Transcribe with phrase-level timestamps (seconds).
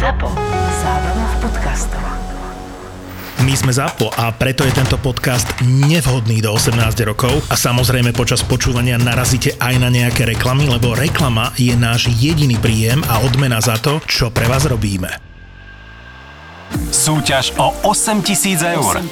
[0.00, 0.32] ZAPO.
[0.80, 2.00] Zábrná v podcastov.
[3.44, 8.40] My sme ZAPO a preto je tento podcast nevhodný do 18 rokov a samozrejme počas
[8.40, 13.76] počúvania narazíte aj na nejaké reklamy, lebo reklama je náš jediný príjem a odmena za
[13.76, 15.20] to, čo pre vás robíme.
[16.88, 19.04] Súťaž o 8000 eur.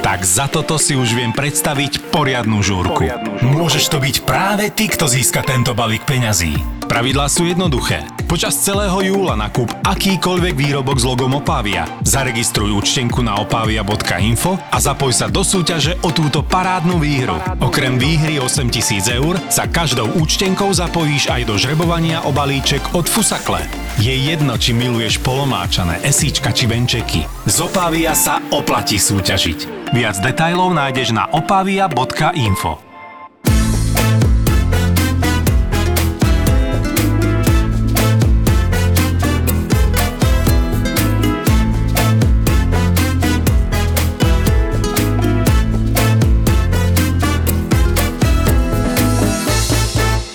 [0.00, 3.12] Tak za toto si už viem predstaviť poriadnu žúrku.
[3.44, 6.83] Môžeš to byť práve ty, kto získa tento balík peňazí.
[6.94, 8.06] Pravidlá sú jednoduché.
[8.30, 11.90] Počas celého júla nakúp akýkoľvek výrobok s logom Opavia.
[12.06, 17.34] Zaregistruj účtenku na opavia.info a zapoj sa do súťaže o túto parádnu výhru.
[17.58, 23.66] Okrem výhry 8000 eur sa každou účtenkou zapojíš aj do žrebovania o balíček od Fusakle.
[23.98, 27.26] Je jedno, či miluješ polomáčané, esíčka či venčeky.
[27.42, 29.90] Z Opavia sa oplatí súťažiť.
[29.90, 32.83] Viac detajlov nájdeš na opavia.info.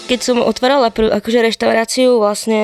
[0.09, 2.61] keď som otvárala prv, akože reštauráciu vlastne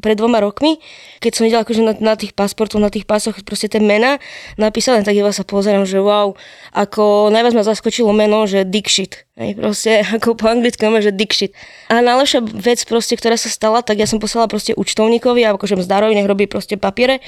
[0.00, 0.80] pred dvoma rokmi,
[1.20, 4.16] keď som videla akože na, na tých pasportoch, na tých pásoch proste tie mena
[4.56, 6.32] napísané, tak iba sa pozerám, že wow,
[6.72, 9.28] ako najviac ma zaskočilo meno, že Dixit.
[9.36, 11.52] Hej, proste ako po anglicky že Dixit.
[11.92, 15.76] A najlepšia vec proste, ktorá sa stala, tak ja som poslala proste účtovníkovi, a akože
[15.76, 17.20] mzdarovi, nech robí proste papiere.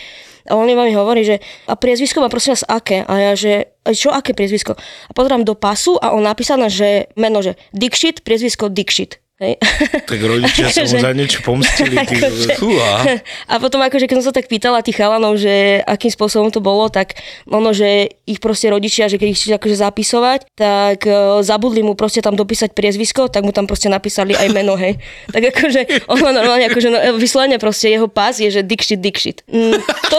[0.48, 3.00] A on mi hovorí, že a priezvisko má prosím vás aké?
[3.08, 4.76] A ja, že čo aké priezvisko?
[4.76, 9.24] A pozerám do pasu a on napísané, že meno, že Dixit, priezvisko Dixit.
[9.42, 9.58] Hej.
[10.06, 11.98] Tak rodičia sa mu za niečo pomstili.
[12.02, 12.53] Akože,
[13.52, 16.86] a potom akože, keď som sa tak pýtala tých chalanov, že akým spôsobom to bolo,
[16.88, 21.82] tak ono, že ich proste rodičia, že keď ich chceli akože zapisovať, tak uh, zabudli
[21.82, 24.96] mu proste tam dopísať priezvisko, tak mu tam proste napísali aj meno, hej.
[25.34, 29.42] Tak akože, ono normálne akože no, vyslovene proste jeho pás je, že Dixit, Dixit.
[29.50, 30.18] Mm, to,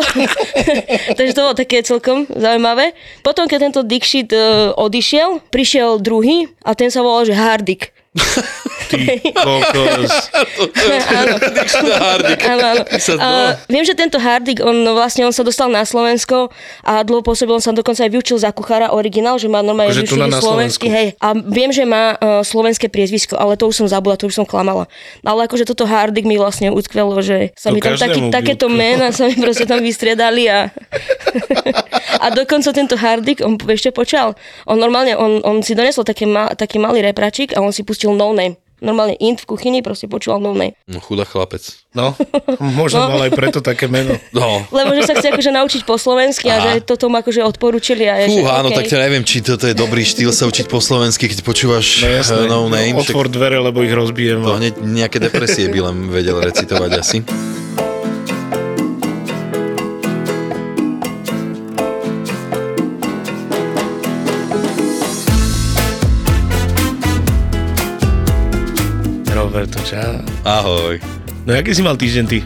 [1.17, 2.91] takže to bolo také celkom zaujímavé.
[3.23, 7.95] Potom, keď tento Dixit uh, odišiel, prišiel druhý a ten sa volal, že Hardik.
[8.89, 8.97] Ty
[9.33, 10.11] kokos.
[11.09, 11.35] áno.
[12.45, 12.81] áno, áno.
[13.19, 13.27] A,
[13.65, 16.53] viem, že tento Hardik, on vlastne on sa dostal na Slovensko
[16.85, 20.17] a dlho pôsobil, on sa dokonca aj vyučil za kuchára originál, že má normálne Akože
[20.29, 21.07] na slovenský, hej.
[21.17, 24.45] A viem, že má uh, slovenské priezvisko, ale to už som zabudla, to už som
[24.47, 24.85] klamala.
[25.25, 29.09] Ale akože toto Hardik mi vlastne utkvelo, že sa To mi tam taký, takéto mena
[29.09, 30.69] sa mi proste tam vystriedali a
[32.25, 34.33] a dokonca tento Hardik, on ešte počal,
[34.69, 38.13] on normálne, on, on si donesol také ma, taký malý repračík a on si pustil
[38.13, 38.57] No Name.
[38.77, 40.75] Normálne int v kuchyni proste počúval No Name.
[40.85, 41.63] No chudá chlapec.
[41.91, 42.11] No,
[42.75, 43.15] možno No.
[43.15, 44.19] mal aj preto také meno.
[44.31, 44.67] No.
[44.69, 46.63] Lebo že sa chce akože naučiť po slovensky a Aha.
[46.67, 48.03] že toto mu akože odporúčili.
[48.03, 48.77] A je, Fú, že, áno, okay.
[48.77, 52.11] tak to neviem, či toto je dobrý štýl sa učiť po slovensky, keď počúvaš No
[52.13, 52.93] jasné, eh, no name.
[52.93, 54.39] však otvor dvere, lebo ich rozbijem.
[54.41, 57.17] To hneď nejaké depresie by len vedel recitovať asi.
[69.75, 70.23] Roberto, čau.
[70.47, 71.03] Ahoj.
[71.43, 72.39] No aký si mal týždeň ty?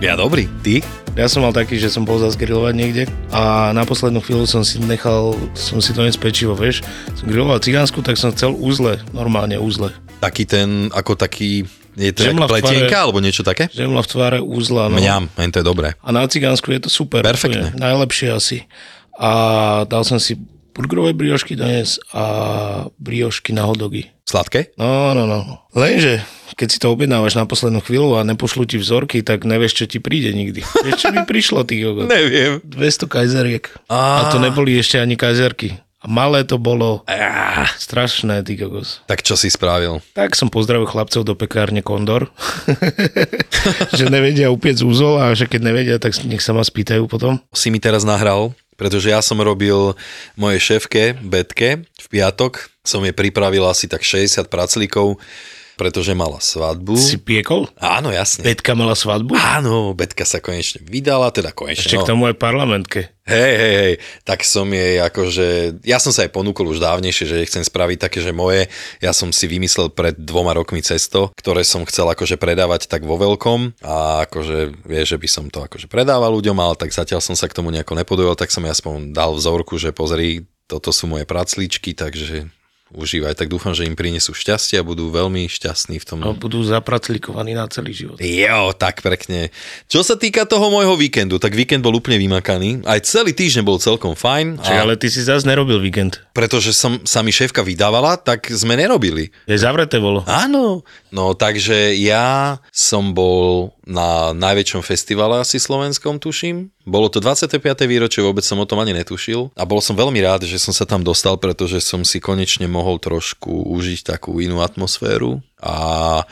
[0.00, 0.80] Ja dobrý, ty?
[1.12, 4.64] Ja som mal taký, že som bol zase grilovať niekde a na poslednú chvíľu som
[4.64, 6.80] si nechal, som si to pečivo, vieš.
[7.20, 9.92] Som griloval cigánsku, tak som chcel úzle, normálne úzle.
[10.24, 11.68] Taký ten, ako taký,
[12.00, 13.04] je to Žemla pletienka tvare.
[13.04, 13.68] alebo niečo také?
[13.68, 14.96] Žemla v tvare úzla, no.
[14.96, 15.92] Mňam, to je dobré.
[16.00, 17.20] A na cigánsku je to super.
[17.20, 17.76] Perfektné.
[17.76, 18.64] úplne Najlepšie asi.
[19.20, 20.40] A dal som si
[20.80, 22.24] burgerové briošky dnes a
[22.96, 24.08] briošky na hodogy.
[24.24, 24.72] Sladké?
[24.80, 25.60] No, no, no.
[25.76, 26.24] Lenže,
[26.56, 30.00] keď si to objednávaš na poslednú chvíľu a nepošlu ti vzorky, tak nevieš, čo ti
[30.00, 30.64] príde nikdy.
[30.64, 32.08] Vieš, čo mi prišlo, ty kokos?
[32.16, 32.64] Neviem.
[32.64, 33.64] 200 kajzeriek.
[33.92, 34.24] Á.
[34.24, 35.76] A to neboli ešte ani kajzerky.
[36.00, 37.04] A malé to bolo
[37.76, 39.04] strašné, ty kokos.
[39.04, 40.00] Tak čo si spravil?
[40.16, 42.32] Tak som pozdravil chlapcov do pekárne Kondor,
[44.00, 47.36] že nevedia upiec úzol a že keď nevedia, tak nech sa ma spýtajú potom.
[47.52, 49.92] Si mi teraz nahral, pretože ja som robil
[50.40, 52.72] mojej šéfke, Betke, v piatok.
[52.80, 55.20] Som jej pripravil asi tak 60 praclíkov,
[55.80, 56.92] pretože mala svadbu.
[57.00, 57.64] Si piekol?
[57.80, 58.44] Áno, jasne.
[58.44, 59.32] Betka mala svadbu?
[59.32, 61.88] Áno, Betka sa konečne vydala, teda konečne.
[61.88, 63.08] Ešte k tomu aj parlamentke.
[63.24, 63.94] Hej, hej, hej,
[64.26, 68.18] tak som jej akože, ja som sa aj ponúkol už dávnejšie, že chcem spraviť také,
[68.20, 68.68] že moje,
[68.98, 73.16] ja som si vymyslel pred dvoma rokmi cesto, ktoré som chcel akože predávať tak vo
[73.16, 77.38] veľkom a akože vie, že by som to akože predával ľuďom, ale tak zatiaľ som
[77.38, 81.06] sa k tomu nejako nepodujal, tak som jej aspoň dal vzorku, že pozri, toto sú
[81.06, 82.50] moje praclíčky, takže
[82.92, 86.18] užívaj, tak dúfam, že im prinesú šťastie a budú veľmi šťastní v tom.
[86.22, 88.18] A budú zapraclikovaní na celý život.
[88.18, 89.54] Jo, tak pekne.
[89.86, 92.82] Čo sa týka toho môjho víkendu, tak víkend bol úplne vymakaný.
[92.84, 94.58] Aj celý týždeň bol celkom fajn.
[94.60, 96.18] Čak, A ale ty si zase nerobil víkend.
[96.34, 99.30] pretože som, sa mi šéfka vydávala, tak sme nerobili.
[99.46, 100.24] Je zavreté bolo.
[100.26, 100.82] Áno.
[101.10, 106.70] No takže ja som bol na najväčšom festivale asi slovenskom, tuším.
[106.86, 107.58] Bolo to 25.
[107.90, 109.50] výročie, vôbec som o tom ani netušil.
[109.58, 113.02] A bol som veľmi rád, že som sa tam dostal, pretože som si konečne mohol
[113.02, 115.42] trošku užiť takú inú atmosféru.
[115.58, 116.22] A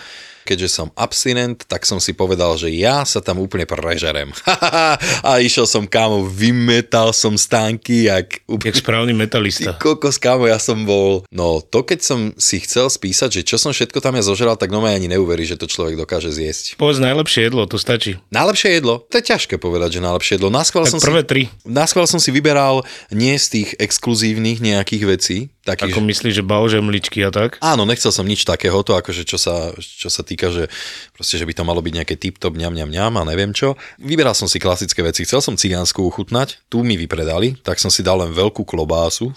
[0.49, 4.33] keďže som abstinent, tak som si povedal, že ja sa tam úplne prežerem.
[5.29, 9.77] a išiel som kámo, vymetal som stánky, jak, Jak správny metalista.
[9.77, 11.29] Ty kokos, kámo, ja som bol...
[11.29, 14.73] No, to keď som si chcel spísať, že čo som všetko tam ja zožral, tak
[14.73, 16.81] no ani neuverí, že to človek dokáže zjesť.
[16.81, 18.17] Povedz najlepšie jedlo, to stačí.
[18.33, 19.05] Najlepšie jedlo?
[19.13, 20.49] To je ťažké povedať, že najlepšie jedlo.
[20.49, 21.43] Naschval Tak som prvé si, tri.
[21.69, 25.39] naschval som si vyberal nie z tých exkluzívnych nejakých vecí,
[25.69, 27.61] takých, Ako myslíš, že baožemličky a tak?
[27.61, 30.73] Áno, nechcel som nič takého, to akože čo sa, čo sa týka, že
[31.13, 33.77] proste, že by to malo byť nejaké tip-top, ňam, ňam, ňam a neviem čo.
[34.01, 38.01] Vyberal som si klasické veci, chcel som cigánsku uchutnať, tu mi vypredali, tak som si
[38.01, 39.29] dal len veľkú klobásu.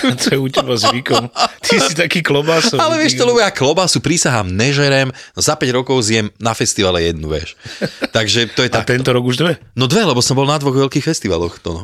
[0.00, 1.28] To je u teba zvykom.
[1.60, 2.80] Ty si taký klobásový.
[2.80, 7.04] Ale vieš to, lebo ja klobásu prísahám, nežerem, no za 5 rokov zjem na festivale
[7.04, 7.60] jednu, vieš.
[8.08, 8.88] Takže to je A tak.
[8.96, 9.60] tento rok už dve?
[9.76, 11.60] No dve, lebo som bol na dvoch veľkých festivaloch.
[11.60, 11.82] To no.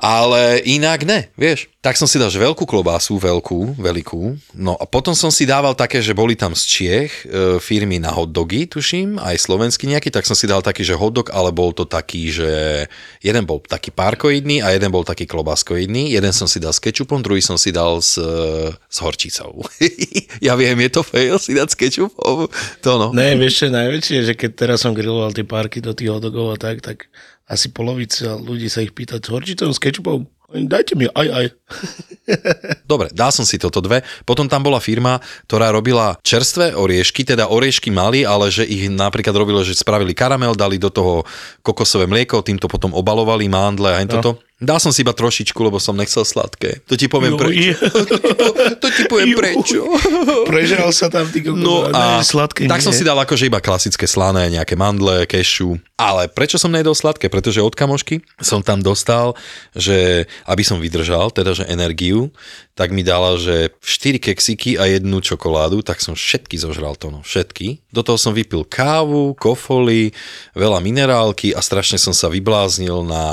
[0.00, 1.68] Ale inak ne, vieš.
[1.80, 4.52] Tak som si dal veľkú klobásu, veľkú, veľkú.
[4.56, 8.12] No a potom som si dával také, že boli tam z Čiech e, firmy na
[8.12, 11.88] hotdogy, tuším, aj slovenský nejaký, tak som si dal taký, že hotdog, ale bol to
[11.88, 12.84] taký, že
[13.24, 16.12] jeden bol taký párkoidný a jeden bol taký klobáskoidný.
[16.12, 18.16] Jeden som si dal s kečupom, druhý som si dal s,
[18.76, 19.64] s horčicou.
[20.46, 22.48] ja viem, je to fail si dať s kečupom.
[22.84, 23.08] To no.
[23.16, 26.52] Ne, vieš čo je najväčšie, že keď teraz som griloval tie párky do tých hotdogov
[26.52, 27.08] a tak, tak
[27.50, 30.30] asi polovica ľudí sa ich pýta s horčicou, s kečupom.
[30.50, 31.46] Dajte mi aj, aj.
[32.90, 34.02] Dobre, dal som si toto dve.
[34.26, 39.34] Potom tam bola firma, ktorá robila čerstvé oriešky, teda oriešky mali, ale že ich napríklad
[39.34, 41.22] robilo, že spravili karamel, dali do toho
[41.62, 44.10] kokosové mlieko, týmto potom obalovali mandle a no.
[44.10, 44.30] toto.
[44.60, 46.84] Dal som si iba trošičku, lebo som nechcel sladké.
[46.84, 47.40] To ti poviem Juj.
[47.40, 47.72] prečo.
[47.80, 48.46] to, ti po,
[48.76, 49.38] to ti poviem Juj.
[49.40, 49.80] prečo.
[50.44, 51.56] Prežral sa tam ty kokos.
[51.56, 52.86] No a ne, sladké tak nie.
[52.86, 55.80] som si dal akože iba klasické slané, nejaké mandle, kešu.
[55.96, 57.32] Ale prečo som nejedol sladké?
[57.32, 59.32] Pretože od kamošky som tam dostal,
[59.72, 62.28] že aby som vydržal, teda že energiu,
[62.80, 67.20] tak mi dala, že 4 keksiky a jednu čokoládu, tak som všetky zožral to, no,
[67.20, 67.84] všetky.
[67.92, 70.16] Do toho som vypil kávu, kofoly,
[70.56, 73.24] veľa minerálky a strašne som sa vybláznil na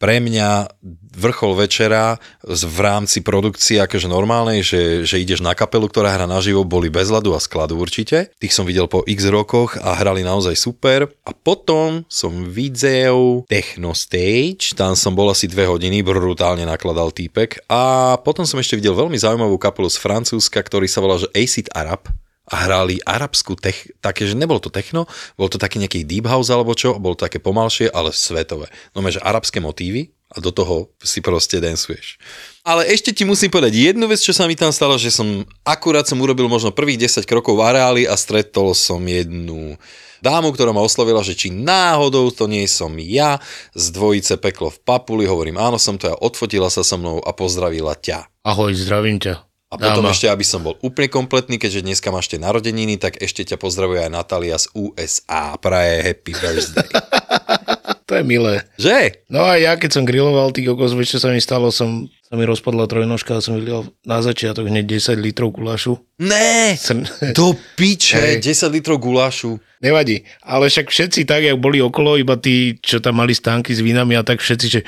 [0.00, 0.72] pre mňa
[1.14, 6.66] vrchol večera v rámci produkcie akože normálnej, že, že ideš na kapelu, ktorá hrá naživo,
[6.66, 8.34] boli bez ľadu a skladu určite.
[8.38, 11.08] Tých som videl po x rokoch a hrali naozaj super.
[11.24, 17.64] A potom som videl Techno Stage, tam som bol asi dve hodiny, brutálne nakladal týpek.
[17.70, 21.70] A potom som ešte videl veľmi zaujímavú kapelu z Francúzska, ktorý sa volal že Acid
[21.74, 22.10] Arab
[22.44, 25.08] a hrali arabskú tech, také, že nebolo to techno,
[25.40, 28.68] bol to taký nejaký deep house alebo čo, bolo to také pomalšie, ale svetové.
[28.92, 32.18] No že arabské motívy a do toho si proste dancuješ.
[32.66, 36.04] Ale ešte ti musím povedať jednu vec, čo sa mi tam stalo, že som akurát
[36.10, 39.78] som urobil možno prvých 10 krokov v areáli a stretol som jednu
[40.24, 43.36] dámu, ktorá ma oslovila, že či náhodou to nie som ja
[43.76, 47.30] z dvojice Peklo v Papuli, hovorím áno som to a odfotila sa so mnou a
[47.36, 48.24] pozdravila ťa.
[48.48, 49.44] Ahoj, zdravím ťa.
[49.72, 50.14] A potom Dáma.
[50.14, 54.06] ešte, aby som bol úplne kompletný, keďže dneska máš tie narodeniny, tak ešte ťa pozdravuje
[54.06, 55.58] aj Natália z USA.
[55.58, 56.88] Praje happy birthday.
[58.04, 58.60] To je milé.
[58.76, 59.24] Že?
[59.32, 62.36] No a ja, keď som griloval, ty kokos, vieš, čo sa mi stalo, som, sa
[62.36, 65.96] mi rozpadla trojnožka a som vylial na začiatok hneď 10 litrov gulášu.
[66.20, 66.76] Ne!
[66.76, 68.44] Sr- Do piče, Hej.
[68.44, 69.56] 10 litrov gulášu.
[69.80, 73.80] Nevadí, ale však všetci tak, jak boli okolo, iba tí, čo tam mali stánky s
[73.80, 74.80] vínami a tak všetci, že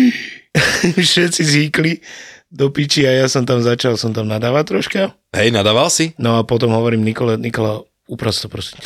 [1.00, 2.00] všetci zíkli
[2.50, 5.00] do piči a ja som tam začal, som tam nadávať troška.
[5.30, 6.12] Hej, nadával si?
[6.18, 8.82] No a potom hovorím Nikole, Nikola, uprac to prosím.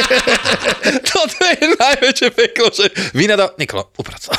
[1.12, 3.52] Toto je najväčšie peklo, že vy nadal...
[3.60, 4.32] Nikola, uprac.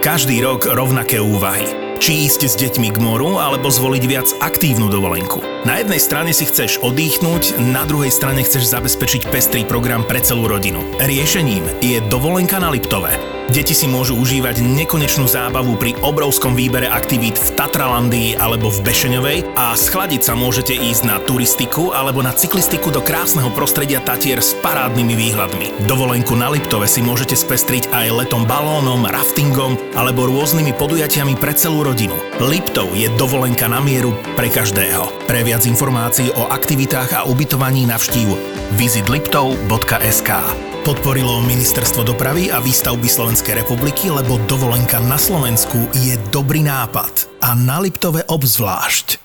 [0.00, 1.93] Každý rok rovnaké úvahy.
[2.00, 5.42] Či ísť s deťmi k moru, alebo zvoliť viac aktívnu dovolenku.
[5.64, 10.50] Na jednej strane si chceš oddychnúť, na druhej strane chceš zabezpečiť pestrý program pre celú
[10.50, 10.84] rodinu.
[11.00, 13.34] Riešením je dovolenka na Liptove.
[13.44, 19.52] Deti si môžu užívať nekonečnú zábavu pri obrovskom výbere aktivít v Tatralandii alebo v Bešeňovej
[19.52, 24.56] a schladiť sa môžete ísť na turistiku alebo na cyklistiku do krásneho prostredia Tatier s
[24.64, 25.66] parádnymi výhľadmi.
[25.84, 31.83] Dovolenku na Liptove si môžete spestriť aj letom balónom, raftingom alebo rôznymi podujatiami pre celú
[31.84, 32.16] rodinu.
[32.40, 35.28] Liptov je dovolenka na mieru pre každého.
[35.28, 38.32] Pre viac informácií o aktivitách a ubytovaní navštív
[38.80, 40.30] visitliptov.sk
[40.84, 47.40] Podporilo Ministerstvo dopravy a výstavby Slovenskej republiky, lebo dovolenka na Slovensku je dobrý nápad.
[47.40, 49.23] A na Liptove obzvlášť.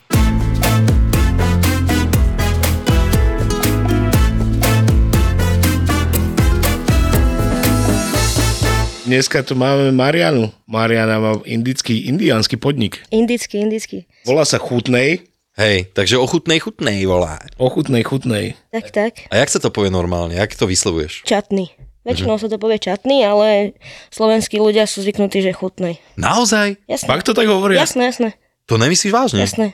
[9.10, 10.54] Dneska tu máme Marianu.
[10.70, 13.02] Mariana má indický, indiánsky podnik.
[13.10, 14.06] Indický, indický.
[14.22, 15.26] Volá sa Chutnej
[15.58, 17.42] Hej, takže ochutnej chutnej volá.
[17.58, 18.54] Ochutnej, chutnej.
[18.70, 19.12] Tak, tak.
[19.34, 20.38] A jak sa to povie normálne?
[20.38, 21.26] Jak to vyslovuješ?
[21.26, 21.74] Čatný.
[22.06, 23.74] Väčšinou sa to povie čatný, ale
[24.14, 25.98] slovenskí ľudia sú zvyknutí, že chutnej.
[26.16, 26.78] Naozaj?
[26.86, 27.08] Jasné.
[27.10, 27.82] Fakt to tak hovoria?
[27.82, 28.38] Jasné, jasné,
[28.70, 29.42] To nemyslíš vážne?
[29.42, 29.74] jasné.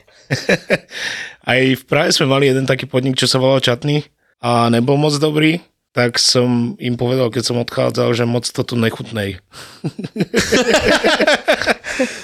[1.51, 4.07] Aj v Prahe sme mali jeden taký podnik, čo sa volal Čatný
[4.39, 5.59] a nebol moc dobrý,
[5.95, 9.39] tak som im povedal, keď som odchádzal, že moc to tu nechutnej.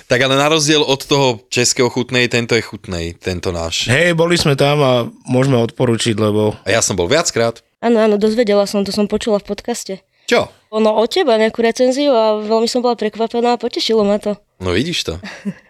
[0.03, 3.87] Tak ale na rozdiel od toho českého chutnej, tento je chutnej, tento náš.
[3.87, 7.63] Hej, boli sme tam a môžeme odporučiť, lebo A ja som bol viackrát.
[7.79, 10.03] Áno, áno, dozvedela som, to som počula v podcaste.
[10.27, 10.51] Čo?
[10.69, 14.35] Ono od teba nejakú recenziu a veľmi som bola prekvapená a potešilo ma to.
[14.59, 15.13] No vidíš to.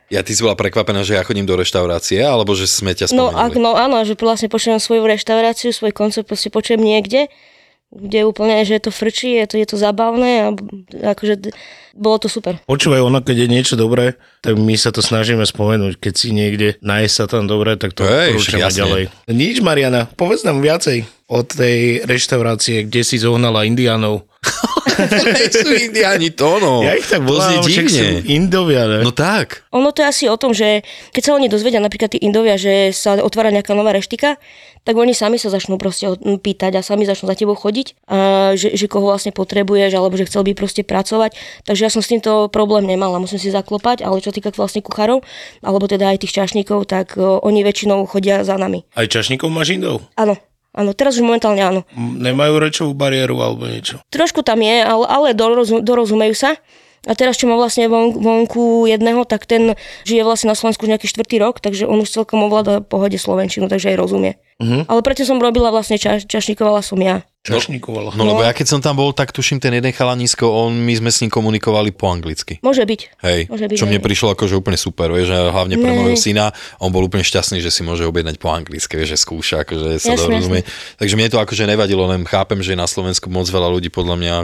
[0.09, 3.29] Ja ty si bola prekvapená, že ja chodím do reštaurácie, alebo že sme ťa No,
[3.29, 3.37] spomenuli.
[3.37, 7.29] ak, no áno, že vlastne počujem svoju reštauráciu, svoj koncept, proste počujem niekde,
[7.91, 10.49] kde úplne, že to frčí, je to, je to zabavné a
[11.11, 11.51] akože
[11.91, 12.55] bolo to super.
[12.63, 15.99] počúvaj, ono, keď je niečo dobré, tak my sa to snažíme spomenúť.
[15.99, 18.79] Keď si niekde nájsť sa tam dobre, tak to Hej, odporúčame jasne.
[18.79, 19.03] ďalej.
[19.27, 24.23] Nič, Mariana, povedz nám viacej o tej reštaurácie, kde si zohnala indiánov.
[25.63, 26.83] sú indiáni to, no.
[26.83, 28.23] Ja ich tak sú divne.
[28.27, 28.99] Indovia, ne?
[29.03, 29.65] No tak.
[29.71, 30.83] Ono to je asi o tom, že
[31.15, 34.37] keď sa oni dozvedia, napríklad tí Indovia, že sa otvára nejaká nová reštika,
[34.81, 38.17] tak oni sami sa začnú proste pýtať a sami začnú za tebou chodiť, a
[38.57, 41.37] že, že koho vlastne potrebuješ, alebo že chcel by proste pracovať.
[41.69, 45.21] Takže ja som s týmto problém nemala, musím si zaklopať, ale čo týka vlastne kuchárov,
[45.61, 48.81] alebo teda aj tých čašníkov, tak oni väčšinou chodia za nami.
[48.97, 50.01] Aj čašníkov máš Indov?
[50.17, 50.33] Áno,
[50.75, 51.81] áno, teraz už momentálne áno.
[51.95, 54.03] Nemajú rečovú bariéru alebo niečo?
[54.11, 56.57] Trošku tam je, ale, ale dorozum, dorozumejú sa.
[57.09, 59.73] A teraz, čo má vlastne von, vonku jedného, tak ten
[60.05, 63.65] žije vlastne na Slovensku už nejaký štvrtý rok, takže on už celkom ovláda pohode Slovenčinu,
[63.65, 64.37] takže aj rozumie.
[64.61, 64.85] Uh-huh.
[64.85, 67.25] Ale predtým som robila vlastne, ča, čašnikovala som ja.
[67.41, 68.13] Čašnikovala.
[68.13, 71.09] No, lebo ja keď som tam bol, tak tuším ten jeden chalanisko, on, my sme
[71.09, 72.61] s ním komunikovali po anglicky.
[72.61, 73.01] Môže byť.
[73.25, 76.93] Hej, Môže byť, čo mne prišlo akože úplne super, vieš, hlavne pre môjho syna, on
[76.93, 80.21] bol úplne šťastný, že si môže objednať po anglicky, vieš, že skúša, akože sa Jasné,
[80.21, 80.61] dorozumie.
[81.01, 84.35] Takže mne to akože nevadilo, len chápem, že na Slovensku moc veľa ľudí podľa mňa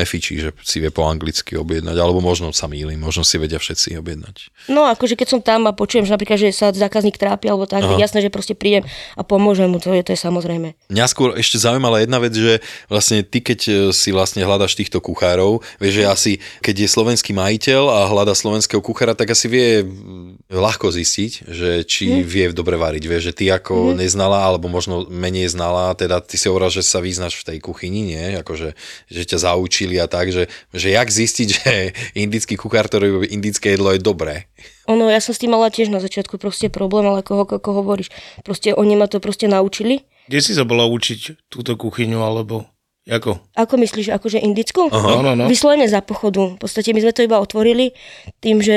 [0.00, 4.00] nefičí, že si vie po anglicky objednať, alebo možno sa mýlim, možno si vedia všetci
[4.00, 4.72] objednať.
[4.72, 7.84] No akože keď som tam a počujem, že napríklad, že sa zákazník trápi alebo tak,
[7.84, 10.72] tak jasné, že proste prídem a pomôžem mu, to je, to je samozrejme.
[10.88, 12.54] Mňa skôr ešte zaujímala jedna vec, že
[12.86, 17.34] vlastne ty, keď e, si vlastne hľadaš týchto kuchárov, vieš, že asi, keď je slovenský
[17.34, 22.78] majiteľ a hľada slovenského kuchára, tak asi vie mm, ľahko zistiť, že či vie dobre
[22.78, 26.86] variť, vieš, že ty ako neznala, alebo možno menej znala, teda ty si hovorila, že
[26.86, 28.38] sa vyznáš v tej kuchyni, nie?
[28.38, 28.78] Akože,
[29.10, 31.72] že ťa zaučili a tak, že, že jak zistiť, že
[32.14, 34.46] indický kuchár, ktorý robí indické jedlo je dobré.
[34.88, 38.08] Ono, ja som s tým mala tiež na začiatku proste problém, ale ako, ako hovoríš,
[38.40, 40.08] proste oni ma to proste naučili.
[40.28, 42.68] Kde si sa bola učiť túto kuchyňu, alebo
[43.08, 43.40] ako?
[43.56, 44.92] Ako myslíš, akože indickú?
[44.92, 45.48] No, no, no.
[45.48, 46.44] Vyslovene za pochodu.
[46.54, 47.96] V podstate my sme to iba otvorili
[48.44, 48.76] tým, že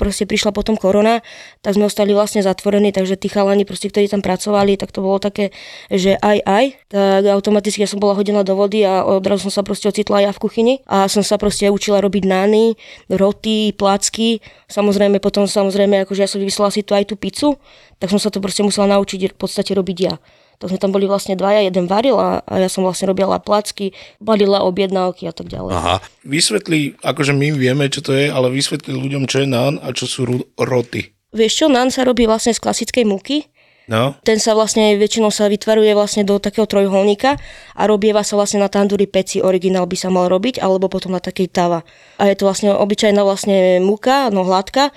[0.00, 1.20] proste prišla potom korona,
[1.60, 5.20] tak sme ostali vlastne zatvorení, takže tí chalani, proste, ktorí tam pracovali, tak to bolo
[5.20, 5.52] také,
[5.92, 9.62] že aj aj, tak automaticky ja som bola hodená do vody a odrazu som sa
[9.62, 12.80] proste ocitla ja v kuchyni a som sa proste učila robiť nány,
[13.12, 14.40] roty, placky,
[14.72, 17.60] samozrejme potom samozrejme, akože ja som vyvyslala si tu aj tú pizzu,
[18.00, 20.16] tak som sa to proste musela naučiť v podstate robiť ja.
[20.56, 23.92] Tak sme tam boli vlastne dvaja, jeden varil a, a ja som vlastne robila placky,
[24.18, 25.72] balila objednávky a tak ďalej.
[25.76, 25.96] Aha,
[26.26, 30.08] Vysvetli, akože my vieme, čo to je, ale vysvetli ľuďom, čo je nán a čo
[30.08, 31.14] sú roty.
[31.36, 33.46] Vieš čo, nan sa robí vlastne z klasickej múky.
[33.86, 37.38] No, Ten sa vlastne väčšinou sa vytvaruje vlastne do takého trojuholníka
[37.78, 41.22] a robieva sa vlastne na tandúri peci, originál by sa mal robiť, alebo potom na
[41.22, 41.86] takej tava.
[42.18, 44.90] A je to vlastne obyčajná vlastne múka, no hladká.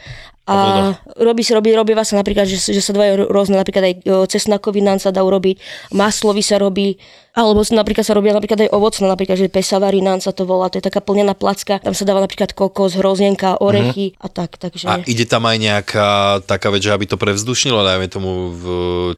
[0.50, 4.25] A robí sa, robí, robieva sa napríklad, že, že sa dvajú rôzne, napríklad aj e,
[4.25, 5.62] cesnakový nan sa dá urobiť,
[5.94, 6.98] maslový sa robí,
[7.38, 10.74] alebo sa napríklad sa robia napríklad aj ovocné, napríklad, že pesavari nan sa to volá,
[10.74, 14.89] to je taká plnená placka, tam sa dáva napríklad kokos, hrozienka, orechy a tak, takže...
[14.89, 16.08] a ide tam aj nejaká
[16.50, 18.65] taká vec, že aby to prevzdušnilo, dajme tomu v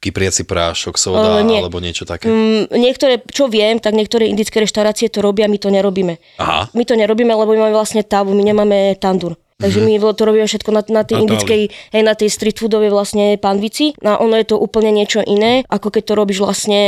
[0.03, 1.63] kypriaci prášok, soda, Eh, nie.
[1.63, 2.27] alebo niečo také.
[2.27, 6.19] Mm, niektoré, čo viem, tak niektoré indické reštaurácie to robia, my to nerobíme.
[6.37, 6.67] Aha.
[6.75, 9.39] My to nerobíme, lebo my máme vlastne tavu, my nemáme tandur.
[9.61, 12.89] Takže my to robíme všetko na, na tej Na indickej, hej, na tej street foodovej
[12.89, 13.93] vlastne panvici.
[14.01, 16.81] No a ono je to úplne niečo iné, ako keď to robíš vlastne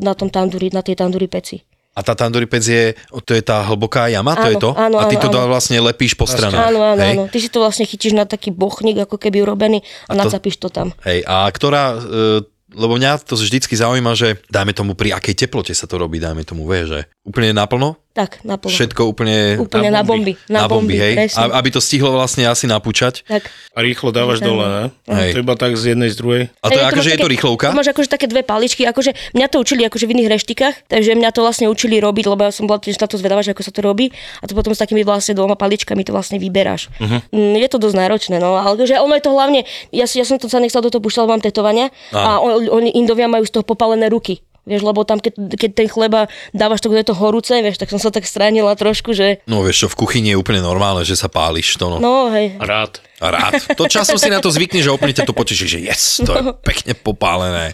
[0.00, 1.60] na tom tandúri, na tej tandúri peci.
[1.96, 2.92] A tá tandoori pec je,
[3.24, 4.70] to je tá hlboká jama, to Áno, je to?
[4.76, 5.48] áno, a ty áno, to áno.
[5.48, 6.68] vlastne lepíš po stranách.
[6.68, 7.16] Áno, áno, hej?
[7.16, 7.22] áno.
[7.32, 10.60] Ty si to vlastne chytíš na taký bochník, ako keby urobený a, A to- nacapíš
[10.60, 10.92] to tam.
[11.08, 12.44] Hej, a ktorá, e,
[12.76, 16.44] lebo mňa to vždycky zaujíma, že dajme tomu pri akej teplote sa to robí, dajme
[16.44, 17.96] tomu, vieš, že úplne naplno?
[18.16, 18.72] Tak, naplno.
[18.72, 19.60] Všetko úplne...
[19.60, 20.40] Úplne na bomby.
[20.48, 21.14] Na, bomby, hej?
[21.20, 21.52] presne.
[21.52, 23.20] A, aby to stihlo vlastne asi napúčať.
[23.28, 23.44] Tak.
[23.76, 24.56] A rýchlo dávaš Áno.
[24.56, 24.84] dole, ne?
[25.12, 25.36] Hej.
[25.36, 26.42] To iba tak z jednej, z druhej.
[26.64, 27.66] A to je Hej, akože je to rýchlovka?
[27.68, 31.12] To máš akože také dve paličky, akože mňa to učili akože v iných reštikách, takže
[31.12, 33.62] mňa to vlastne učili robiť, lebo ja som bola tiež na to zvedavá, že ako
[33.68, 34.08] sa to robí
[34.40, 36.88] a to potom s takými vlastne dvoma paličkami to vlastne vyberáš.
[36.96, 37.20] Uh-huh.
[37.36, 40.48] Je to dosť náročné, no, ale že ono je to hlavne, ja, ja som to
[40.48, 44.08] sa nechcel do toho púšťať, mám tetovania a on, oni Indovia majú z toho popálené
[44.08, 44.40] ruky.
[44.66, 47.86] Vieš, lebo tam, keď, keď ten chleba dávaš to, kde je to horúce, vieš, tak
[47.86, 51.14] som sa tak stránila trošku, že No vieš čo, v kuchyni je úplne normálne, že
[51.14, 51.96] sa páliš to no.
[52.02, 53.05] no hej, Rád.
[53.16, 53.52] A rád.
[53.74, 56.42] To časom si na to zvykneš, že úplne ťa to poteší, že yes, to je
[56.60, 57.72] pekne popálené.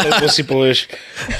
[0.00, 0.86] Lebo si povieš,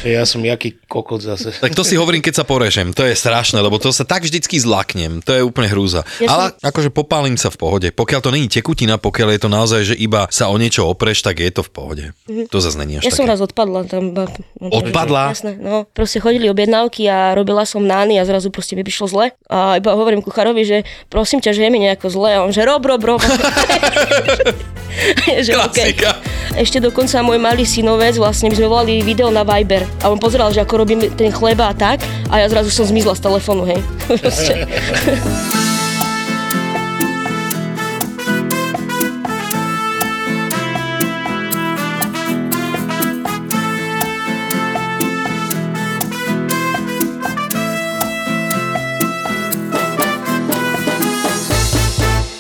[0.03, 1.55] že ja som jaký kokot zase.
[1.55, 2.91] Tak to si hovorím, keď sa porežem.
[2.91, 5.23] To je strašné, lebo to sa tak vždycky zlaknem.
[5.23, 6.03] To je úplne hrúza.
[6.19, 7.89] Ja Ale akože popálim sa v pohode.
[7.91, 11.39] Pokiaľ to není tekutina, pokiaľ je to naozaj, že iba sa o niečo opreš, tak
[11.39, 12.05] je to v pohode.
[12.51, 13.09] To zase není až Mhm.
[13.09, 13.33] Ja som také.
[13.33, 14.05] raz odpadla tam.
[14.11, 14.27] no,
[14.67, 15.31] Odpadla?
[15.31, 15.87] Jasné, no.
[15.87, 19.27] Proste chodili objednávky a robila som nány a zrazu proste mi prišlo zle.
[19.47, 22.31] A iba hovorím kucharovi, že prosím ťa, že je mi nejako zle.
[22.35, 23.23] A on, že rob, rob, rob.
[25.47, 25.93] že, okay.
[25.93, 26.11] Klasika.
[26.55, 30.55] Ešte dokonca môj malý synovec, vlastne my sme volali video na Viber a on pozeral,
[30.55, 31.99] že ako robím ten chleba a tak
[32.31, 33.83] a ja zrazu som zmizla z telefónu, hej.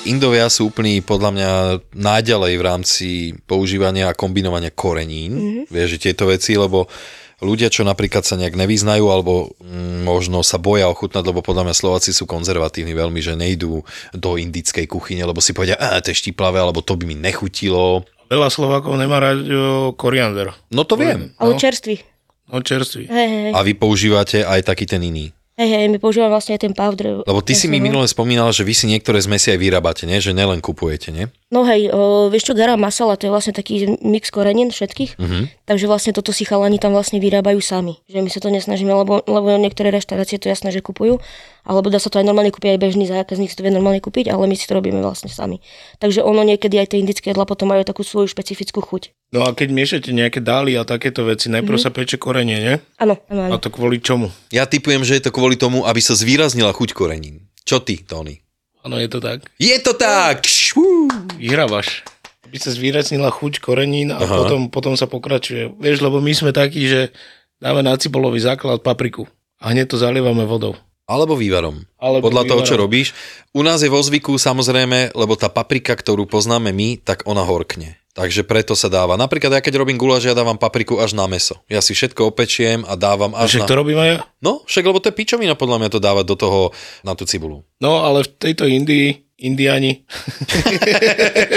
[0.05, 1.51] Indovia sú úplní podľa mňa
[1.97, 3.09] najďalej v rámci
[3.49, 5.33] používania a kombinovania korenín.
[5.33, 5.65] Mm-hmm.
[5.73, 6.87] Vieš, že tieto veci, lebo
[7.45, 11.75] ľudia, čo napríklad sa nejak nevyznajú alebo mm, možno sa boja ochutnať, lebo podľa mňa
[11.77, 13.85] Slováci sú konzervatívni veľmi, že nejdú
[14.17, 18.05] do indickej kuchyne, lebo si povedia, a to je štiplavé, alebo to by mi nechutilo.
[18.33, 19.45] Veľa Slovákov nemá rád
[20.01, 20.57] koriander.
[20.73, 21.37] No to viem.
[21.37, 21.61] Ale No.
[21.61, 22.01] čerstvý.
[22.49, 23.09] No čerstvý.
[23.09, 23.53] Hej, hej.
[23.53, 25.33] A vy používate aj taký ten iný.
[25.55, 27.23] Hej, hej, my používame vlastne ten powder.
[27.23, 30.19] Lebo ty si mi minule spomínala, že vy si niektoré zmesi aj vyrábate, nie?
[30.19, 31.31] Že nelen kupujete, nie?
[31.49, 35.63] No hej, o, vieš čo, garam masala, to je vlastne taký mix korenín všetkých, Mhm.
[35.63, 38.03] takže vlastne toto si chalani tam vlastne vyrábajú sami.
[38.11, 41.23] Že my sa to nesnažíme, lebo, lebo niektoré reštaurácie to jasné, že kupujú,
[41.65, 44.29] alebo dá sa to aj normálne kúpiť, aj bežný zákazník si to vie normálne kúpiť,
[44.29, 45.65] ale my si to robíme vlastne sami.
[45.97, 49.17] Takže ono niekedy aj tie indické jedla potom majú takú svoju špecifickú chuť.
[49.33, 52.77] No a keď miešate nejaké dály a takéto veci, najprv sa peče korenie, nie?
[53.01, 53.17] Áno.
[53.33, 54.29] A to kvôli čomu?
[54.53, 57.49] Ja typujem, že je to kvôli tomu, aby sa zvýraznila chuť korenín.
[57.65, 58.45] Čo ty, Tony?
[58.85, 59.49] Áno, je to tak.
[59.57, 60.45] Je to tak!
[61.41, 62.05] Vyhrávaš.
[62.45, 65.73] Aby sa zvýraznila chuť korenín a potom, potom sa pokračuje.
[65.81, 67.09] Vieš, lebo my sme takí, že
[67.57, 69.25] dáme na cibolový základ papriku
[69.57, 70.77] a hneď to zalievame vodou.
[71.05, 71.85] Alebo vývarom.
[72.01, 72.85] Alebo Podľa toho, čo vývarom.
[72.89, 73.09] robíš.
[73.53, 78.01] U nás je vo zvyku samozrejme, lebo tá paprika, ktorú poznáme my, tak ona horkne.
[78.15, 79.19] Takže preto sa dáva.
[79.19, 81.59] Napríklad ja keď robím guláš, ja dávam papriku až na meso.
[81.67, 83.69] Ja si všetko opečiem a dávam až Však na...
[83.69, 84.19] to robím aj ja.
[84.39, 86.61] No, však lebo to je pičovina podľa mňa to dávať do toho,
[87.03, 87.67] na tú cibulu.
[87.83, 90.07] No, ale v tejto Indii, Indiani,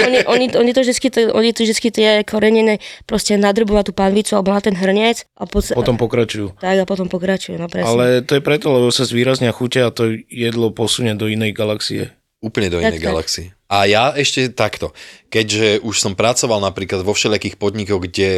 [0.02, 4.34] oni, oni, oni, to vždycky, oni to vždycky tie koreniny proste nadrbu na tú panvicu
[4.34, 6.58] alebo na ten hrniec a poc- potom pokračujú.
[6.58, 7.86] tak a potom pokračujú, no presne.
[7.86, 12.10] Ale to je preto, lebo sa zvýraznia chute a to jedlo posunie do inej galaxie.
[12.42, 13.06] Úplne do inej tak.
[13.14, 13.54] galaxie.
[13.70, 14.90] A ja ešte takto,
[15.30, 18.30] keďže už som pracoval napríklad vo všelijakých podnikoch, kde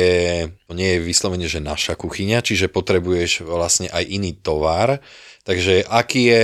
[0.69, 5.01] to nie je vyslovene, že naša kuchyňa, čiže potrebuješ vlastne aj iný tovar,
[5.49, 6.43] takže aký je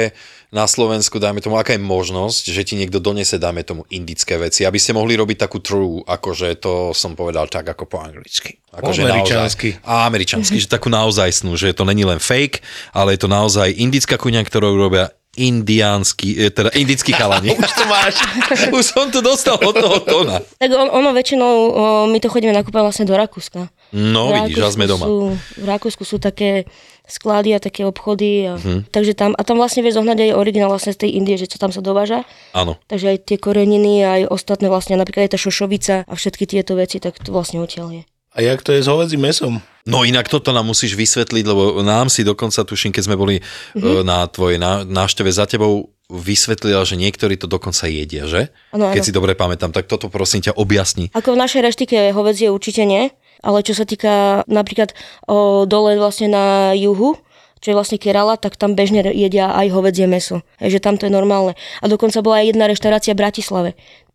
[0.57, 4.65] na Slovensku, dajme tomu, aká je možnosť, že ti niekto donese, dajme tomu, indické veci,
[4.65, 8.57] aby ste mohli robiť takú true, akože to som povedal tak ako po anglicky.
[8.73, 9.77] Akože američansky.
[9.77, 12.65] Naozaj, a američansky, že takú naozajstnú, že to není len fake,
[12.97, 17.53] ale je to naozaj indická kuňa, ktorú robia indiánsky, eh, teda indickí chalani.
[17.61, 18.15] Už to máš.
[18.77, 20.41] Už som to dostal od toho tóna.
[20.57, 23.69] Tak on, ono väčšinou, o, my to chodíme nakúpať vlastne do Rakúska.
[23.93, 25.05] No V vidíš, a sme doma.
[25.05, 26.67] Sú, v Rakúsku sú také
[27.07, 28.45] sklady a také obchody.
[28.45, 28.87] A, Mhm.
[28.89, 31.57] takže tam, a tam vlastne vieš zohnať aj originál vlastne z tej Indie, že čo
[31.57, 32.27] tam sa dováža.
[32.53, 32.77] Áno.
[32.85, 36.99] Takže aj tie koreniny, aj ostatné vlastne, napríklad aj tá šošovica a všetky tieto veci,
[36.99, 38.03] tak to vlastne odtiaľ je.
[38.31, 39.65] A jak to je s hovedzím mesom?
[39.83, 43.81] No inak toto nám musíš vysvetliť, lebo nám si dokonca, tuším, keď sme boli Mhm.
[43.81, 44.05] mm-hmm.
[44.05, 48.55] na tvojej ná- návšteve za tebou, vysvetlila, že niektorí to dokonca jedia, že?
[48.71, 49.07] Áno, Keď áno.
[49.07, 51.11] si dobre pamätám, tak toto prosím ťa objasni.
[51.11, 53.11] Ako v našej reštike hovedzie určite nie,
[53.47, 54.91] ale čo sa týka napríklad
[55.31, 57.15] o, dole vlastne na juhu,
[57.63, 60.43] čo je vlastne Kerala, tak tam bežne jedia aj hovedzie meso.
[60.59, 61.55] Takže tam to je normálne.
[61.81, 63.71] A dokonca bola aj jedna reštaurácia v Bratislave,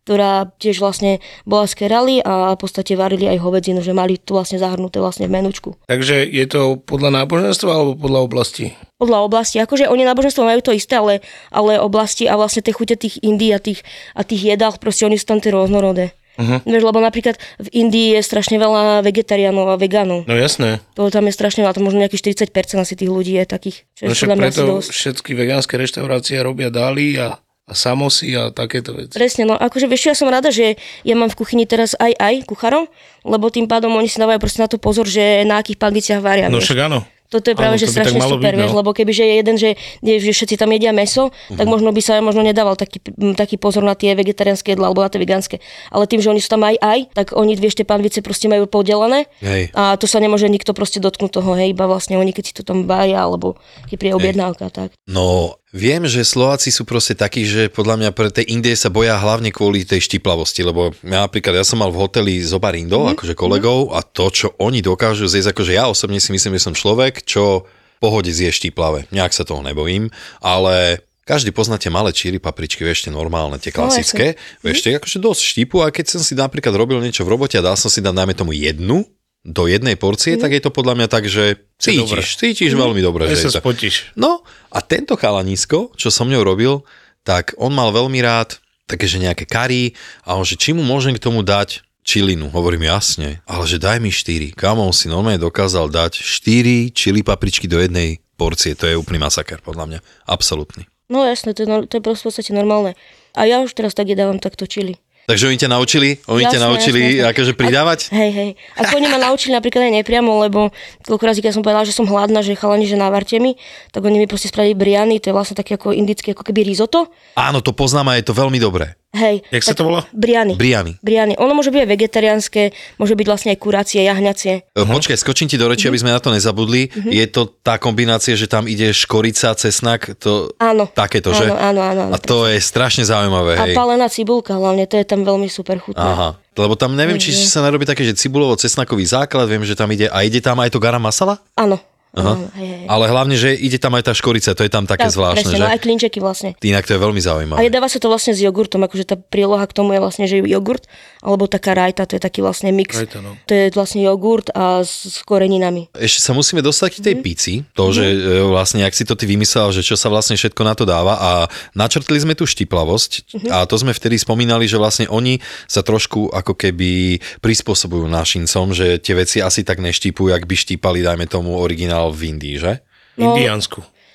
[0.06, 4.38] ktorá tiež vlastne bola z Keraly a v podstate varili aj hovedzinu, že mali tu
[4.38, 5.74] vlastne zahrnuté vlastne v menučku.
[5.90, 8.78] Takže je to podľa náboženstva alebo podľa oblasti?
[9.02, 12.94] Podľa oblasti, akože oni náboženstvo majú to isté, ale, ale oblasti a vlastne tie chute
[12.94, 13.82] tých Indií a tých,
[14.14, 16.14] a tých jedál, proste oni sú tam tie rôznorodé.
[16.32, 16.64] Uh-huh.
[16.64, 20.24] Vieš, lebo napríklad v Indii je strašne veľa vegetariánov a vegánov.
[20.24, 20.80] No jasné.
[20.96, 23.84] To tam je strašne veľa, to možno nejakých 40% asi tých ľudí je takých.
[23.92, 24.88] Čo No však preto dosť.
[24.88, 29.12] všetky vegánske reštaurácie robia dály a, a samosy a takéto veci.
[29.12, 32.48] Presne, no akože vieš ja som rada, že ja mám v kuchyni teraz aj aj
[32.48, 32.88] kuchárov,
[33.22, 36.48] lebo tým pádom oni si dávajú proste na to pozor, že na akých pádliciach varia.
[36.48, 36.72] No vieš.
[36.72, 37.04] však áno.
[37.32, 38.60] Toto je práve, že strašne super, byť, no.
[38.60, 39.70] vieš, lebo keby že je jeden, že,
[40.04, 41.56] že všetci tam jedia meso, Mhm.
[41.56, 43.00] tak možno by sa možno nedával taký,
[43.32, 45.56] taký pozor na tie vegetariánske jedlá alebo na tie vegánske.
[45.88, 48.68] Ale tým, že oni sú tam aj aj, tak oni vieš, tie pánvice proste majú
[48.68, 49.72] podelené Hej.
[49.72, 52.60] a to sa nemôže nikto proste dotknúť toho, hej, iba vlastne oni keď si to
[52.60, 53.56] tam bája, alebo
[53.88, 54.92] keď príde objednávka, tak.
[55.08, 59.16] No, viem, že Slováci sú proste takí, že podľa mňa pre tej Indie sa boja
[59.16, 63.16] hlavne kvôli tej štiplavosti, lebo ja napríklad, ja som mal v hoteli zo Barindou, mm-hmm.
[63.16, 66.76] akože kolegov a to, čo oni dokážu zjesť, akože ja osobne si myslím, že som
[66.76, 67.64] človek, čo
[67.98, 69.08] pohode zje štiplavé.
[69.10, 70.12] Nejak sa toho nebojím,
[70.44, 75.42] ale každý poznáte malé číry, papričky, vieš, tie normálne, tie klasické, vieš, tie akože dosť
[75.54, 78.10] štípu a keď som si napríklad robil niečo v robote a dal som si dať,
[78.10, 79.06] najmä tomu jednu,
[79.42, 83.26] do jednej porcie, tak je to podľa mňa tak, že cítiš, cítiš veľmi dobre.
[83.26, 84.14] Že sa spotíš.
[84.14, 86.86] No a tento chalanisko, čo som ňou robil,
[87.26, 91.14] tak on mal veľmi rád také, že nejaké kari a on, že či mu môžem
[91.18, 92.50] k tomu dať čilinu.
[92.50, 94.54] Hovorím jasne, ale že daj mi 4.
[94.54, 98.74] Kamo, on si normálne dokázal dať 4 čili papričky do jednej porcie.
[98.78, 99.98] To je úplný masaker, podľa mňa.
[100.26, 100.86] Absolutný.
[101.06, 102.98] No jasné, to je, to je proste v podstate normálne.
[103.38, 104.98] A ja už teraz tak jedávam takto čili.
[105.22, 107.30] Takže oni ťa naučili, oni ťa Jasné, naučili jasné, jasné.
[107.30, 107.98] akože pridávať?
[108.10, 108.50] A, hej, hej.
[108.74, 110.74] Ako oni ma naučili napríklad aj nepriamo, lebo
[111.06, 113.54] koľko razy, keď som povedala, že som hladná, že chalani, že navarte mi,
[113.94, 117.06] tak oni mi proste spravili briany, to je vlastne také ako indické, ako keby risotto.
[117.38, 118.98] Áno, to poznám a je to veľmi dobré.
[119.12, 119.44] Hej.
[119.52, 120.08] Jak sa to volá?
[120.16, 120.56] Briany.
[120.56, 120.96] Briany.
[121.04, 121.36] Briany.
[121.36, 122.62] Ono môže byť aj vegetariánske,
[122.96, 124.72] môže byť vlastne aj kurácie, jahňacie.
[124.72, 124.88] Uh-huh.
[124.88, 126.88] Počkaj, skočím ti do reči, aby sme na to nezabudli.
[126.88, 127.12] Uh-huh.
[127.12, 130.88] Je to tá kombinácia, že tam ide škorica, cesnak, to Áno.
[130.88, 131.44] takéto, áno, že?
[131.52, 132.14] Áno, áno, áno.
[132.14, 133.76] A to je strašne zaujímavé, A hej.
[133.76, 136.00] pálená cibulka hlavne, to je tam veľmi super chutné.
[136.00, 140.08] Aha, lebo tam neviem, či sa narobí také, že cibulovo-cesnakový základ, viem, že tam ide,
[140.08, 141.36] a ide tam aj to garam masala?
[141.52, 141.76] Áno.
[142.12, 142.28] Aha.
[142.30, 142.86] áno, hej, hej.
[142.86, 145.56] Ale hlavne, že ide tam aj tá škorica, to je tam také Tak, zvláštne, presne,
[145.56, 145.60] že?
[145.60, 146.52] No aj klinčeky vlastne.
[146.58, 147.58] Inak to je veľmi A zaujímavé.
[147.64, 150.84] jedáva sa to vlastne s jogurtom, akože tá príloha k tomu je vlastne, že jogurt,
[151.18, 152.92] alebo taká rajta, to je taký vlastne mix.
[152.94, 153.32] Rajta, no.
[153.42, 155.88] To je vlastne jogurt a s, s koreninami.
[155.94, 157.22] Ešte sa musíme dostať k tej Mhm.
[157.22, 160.60] pici, to, že e, vlastne, ak si to ty vymyslel, že čo sa vlastne všetko
[160.60, 161.30] na to dáva a
[161.72, 163.48] načrtli sme tú štiplavosť Mhm.
[163.48, 168.98] a to sme vtedy spomínali, že vlastne oni sa trošku ako keby prispôsobujú našincom, že
[168.98, 172.72] tie veci asi tak neštípujú, ak by štípali, dajme tomu, originál v Indii, že?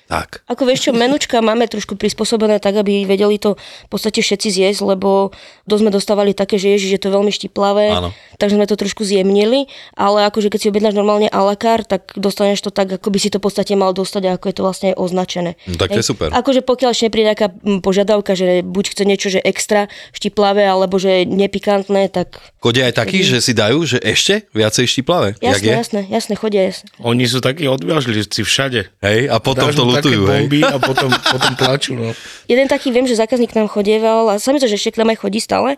[0.08, 0.40] Tak.
[0.48, 4.80] Ako vieš čo, menučka máme trošku prispôsobené tak, aby vedeli to v podstate všetci zjesť,
[4.96, 5.36] lebo
[5.68, 8.16] dosť sme dostávali také, že ježiš, je to veľmi štiplavé, Áno.
[8.40, 12.16] takže sme to trošku zjemnili, ale akože keď si objednáš normálne a la carte, tak
[12.16, 14.62] dostaneš to tak, ako by si to v podstate mal dostať a ako je to
[14.64, 15.50] vlastne aj označené.
[15.68, 16.32] No tak to je super.
[16.32, 20.96] Akože pokiaľ ešte nepríde nejaká mm, požiadavka, že buď chce niečo, že extra štiplavé, alebo
[20.96, 25.38] že nepikantné, tak Chodia aj takí, že si dajú, že ešte viacej štiplavé.
[25.38, 26.90] Jasné, jasné, jasné, chodia, jasné.
[26.98, 28.90] Oni sú takí odvážlivci všade.
[28.98, 30.32] Hej, a potom Dáš to mu také lutujú, hej.
[30.46, 31.92] bomby a potom, potom plačú.
[31.98, 32.14] No.
[32.52, 35.18] Jeden taký viem, že zákazník nám chodieval a sami to, že ešte k nám aj
[35.26, 35.76] chodí stále,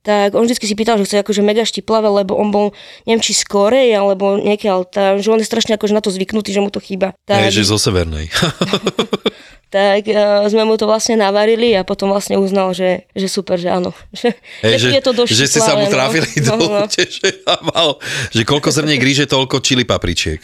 [0.00, 2.66] tak on vždy si pýtal, že chce akože mega štiplavé, lebo on bol,
[3.04, 6.56] neviem, či z Korei, alebo niekiaľ, tá, že on je strašne akože na to zvyknutý,
[6.56, 7.12] že mu to chýba.
[7.28, 8.32] Tak, že zo severnej.
[9.74, 13.68] tak uh, sme mu to vlastne navarili a potom vlastne uznal, že, že super, že
[13.68, 13.92] áno.
[14.16, 14.32] Že,
[14.64, 16.44] Hej, že, je to dosť že ste sa mu štiplavé, trafili no.
[16.48, 16.84] do no, no.
[16.88, 17.28] že,
[17.68, 17.88] mal,
[18.32, 20.40] že koľko zrniek ríže, toľko čili papričiek.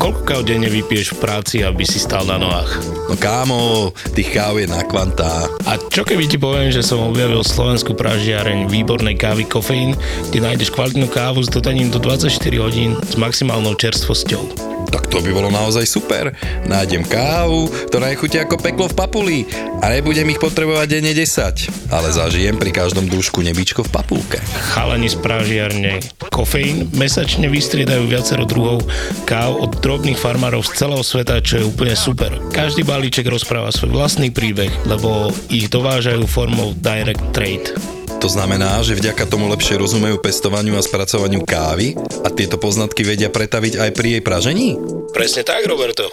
[0.00, 2.80] Koľko káv denne vypiješ v práci, aby si stal na nohách?
[3.12, 5.44] No kámo, tých káv je na kvantá.
[5.68, 9.92] A čo keby ti poviem, že som objavil slovenskú pražiareň výbornej kávy Kofeín,
[10.32, 14.79] kde nájdeš kvalitnú kávu s dodaním do 24 hodín s maximálnou čerstvosťou.
[14.90, 16.34] Tak to by bolo naozaj super.
[16.66, 19.38] Nájdem kávu, ktorá je chutia ako peklo v papuli
[19.80, 21.94] a nebudem ich potrebovať denne 10.
[21.94, 24.38] Ale zažijem pri každom dúšku nebičko v papulke.
[24.74, 28.82] Chalani z pražiarne Kofeín mesačne vystriedajú viacero druhov
[29.26, 32.34] káv od drobných farmárov z celého sveta, čo je úplne super.
[32.50, 37.99] Každý balíček rozpráva svoj vlastný príbeh, lebo ich dovážajú formou direct trade.
[38.20, 43.32] To znamená, že vďaka tomu lepšie rozumejú pestovaniu a spracovaniu kávy a tieto poznatky vedia
[43.32, 44.68] pretaviť aj pri jej pražení?
[45.10, 46.06] Presne tak, Roberto.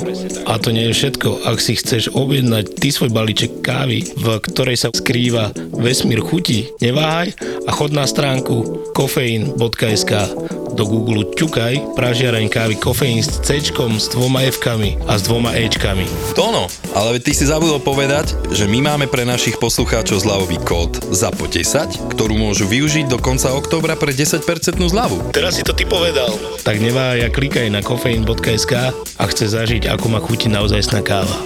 [0.47, 1.43] A to nie je všetko.
[1.43, 7.35] Ak si chceš objednať ty svoj balíček kávy, v ktorej sa skrýva vesmír chutí, neváhaj
[7.67, 10.11] a chod na stránku kofeín.sk
[10.77, 16.05] do Google ťukaj pražiareň kávy kofeín s C, s dvoma F a s dvoma Ečkami.
[16.37, 21.01] To no, ale ty si zabudol povedať, že my máme pre našich poslucháčov zľavový kód
[22.13, 24.41] ktorú môžu využiť do konca októbra pre 10%
[24.77, 25.33] zľavu.
[25.33, 26.33] Teraz si to ty povedal.
[26.61, 31.37] Tak nevája, klikaj na kofeín.sk a chce zažiť, ako má chuti naozajstná káva.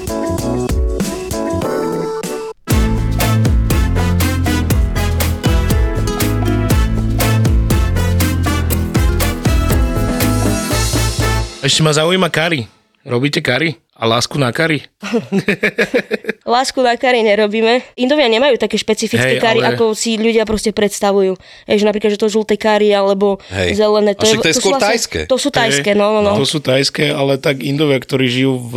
[11.61, 12.65] Ešte ma zaujíma kari.
[13.05, 13.77] Robíte kari?
[14.01, 14.81] A lásku na kari?
[16.41, 17.85] Lásku na kari nerobíme.
[17.95, 21.37] Indovia nemajú také špecifické Hej, kari, ale- ako si ľudia proste predstavujú.
[21.69, 23.77] Hej, že napríklad, že to žlté kari alebo Hej.
[23.77, 24.11] zelené.
[24.11, 25.19] A však to je sú skôr tajské.
[25.25, 26.33] To sú tajské, no, no, no.
[26.33, 28.73] To sú tajské, ale tak Indovia, ktorí žijú v,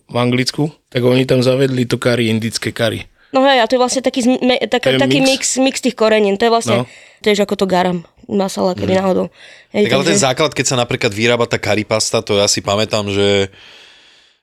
[0.00, 3.04] v Anglicku, tak oni tam zavedli to kari, indické kari.
[3.30, 5.58] No hej, a to je vlastne taký, zme, tak, To je taký mix.
[5.58, 5.60] mix.
[5.60, 6.38] mix tých korenín.
[6.38, 6.88] To je vlastne, No.
[7.20, 9.26] tiež ako to garam masala, keby náhodou.
[9.74, 12.62] Hej, Tak ale ten takže- základ, keď sa napríklad vyrába tá karipasta, to ja si
[12.62, 13.50] pamätám, že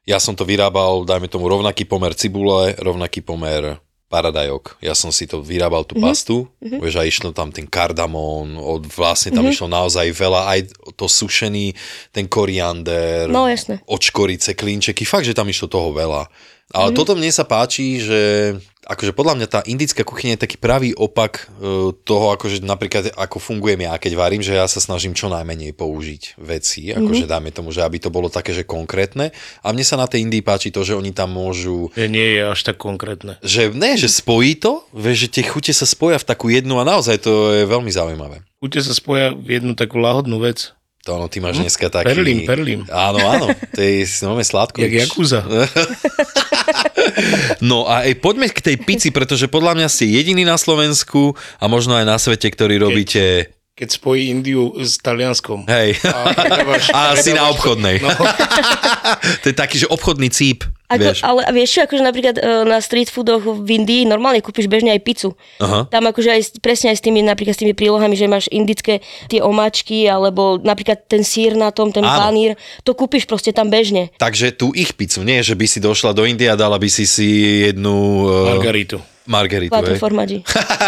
[0.07, 3.77] ja som to vyrábal, dajme tomu rovnaký pomer cibule, rovnaký pomer
[4.11, 4.75] paradajok.
[4.83, 5.87] Ja som si to vyrábal Mhm.
[5.87, 6.79] tú pastu, mm-hmm.
[6.83, 9.35] vieš, a išlo tam ten kardamón, od, vlastne Mhm.
[9.39, 9.55] tam mm-hmm.
[9.55, 10.59] išlo naozaj veľa, aj
[10.99, 11.71] to sušený,
[12.11, 13.79] ten koriander, No, jasné.
[13.87, 16.27] od škorice, klinčeky, fakt, že tam išlo toho veľa.
[16.27, 16.75] Mhm.
[16.75, 16.97] Ale mm-hmm.
[16.99, 18.19] toto mne sa páči, že
[18.81, 23.37] akože podľa mňa tá indická kuchyňa je taký pravý opak e, toho, akože napríklad ako
[23.37, 27.29] fungujem ja, keď varím, že ja sa snažím čo najmenej použiť veci, akože Mhm.
[27.29, 29.29] dáme tomu, že aby to bolo také, že konkrétne.
[29.61, 32.41] A mne sa na tej Indii páči to, že oni tam môžu Že nie je
[32.43, 33.37] až tak konkrétne.
[33.39, 36.83] že ne, že spojí to, vieš, že tie chute sa spoja v takú jednu a
[36.83, 38.41] naozaj to je veľmi zaujímavé.
[38.57, 40.73] Chute sa spoja v jednu takú lahodnú vec.
[41.01, 42.13] To ono, ty máš dneska taký...
[42.13, 42.81] perlím, perlím.
[42.85, 44.81] Áno, áno, to je normálne sladko.
[44.81, 45.41] Jak Yakuza.
[47.59, 51.65] No a aj poďme k tej pici, pretože podľa mňa ste jediný na Slovensku a
[51.65, 53.53] možno aj na svete, ktorý robíte...
[53.71, 55.65] Keď spojí Indiu s Talianskom.
[55.65, 55.97] Hej.
[56.03, 57.97] A, predávaš- A asi na obchodnej.
[57.97, 58.11] No,
[59.41, 60.67] to je taký, že obchodný cíp.
[60.91, 61.19] Ako, vieš.
[61.23, 64.91] ale a vieš čo, akože napríklad e, na street foodoch v Indii normálne kúpiš bežne
[64.91, 65.31] aj pizzu.
[65.63, 65.87] Aha.
[65.87, 68.99] Tam akože aj presne aj s tými, napríklad s tými prílohami, že máš indické
[69.31, 72.27] tie omáčky, alebo napríklad ten sír na tom, ten Áno.
[72.27, 74.11] panír, to kúpiš proste tam bežne.
[74.19, 77.07] Takže tú ich pizzu, nie, že by si došla do Indie a dala by si
[77.07, 77.27] si
[77.71, 78.27] jednu...
[78.27, 78.99] Uh, Margaritu.
[79.31, 80.01] Hej.
[80.03, 80.37] formaggi.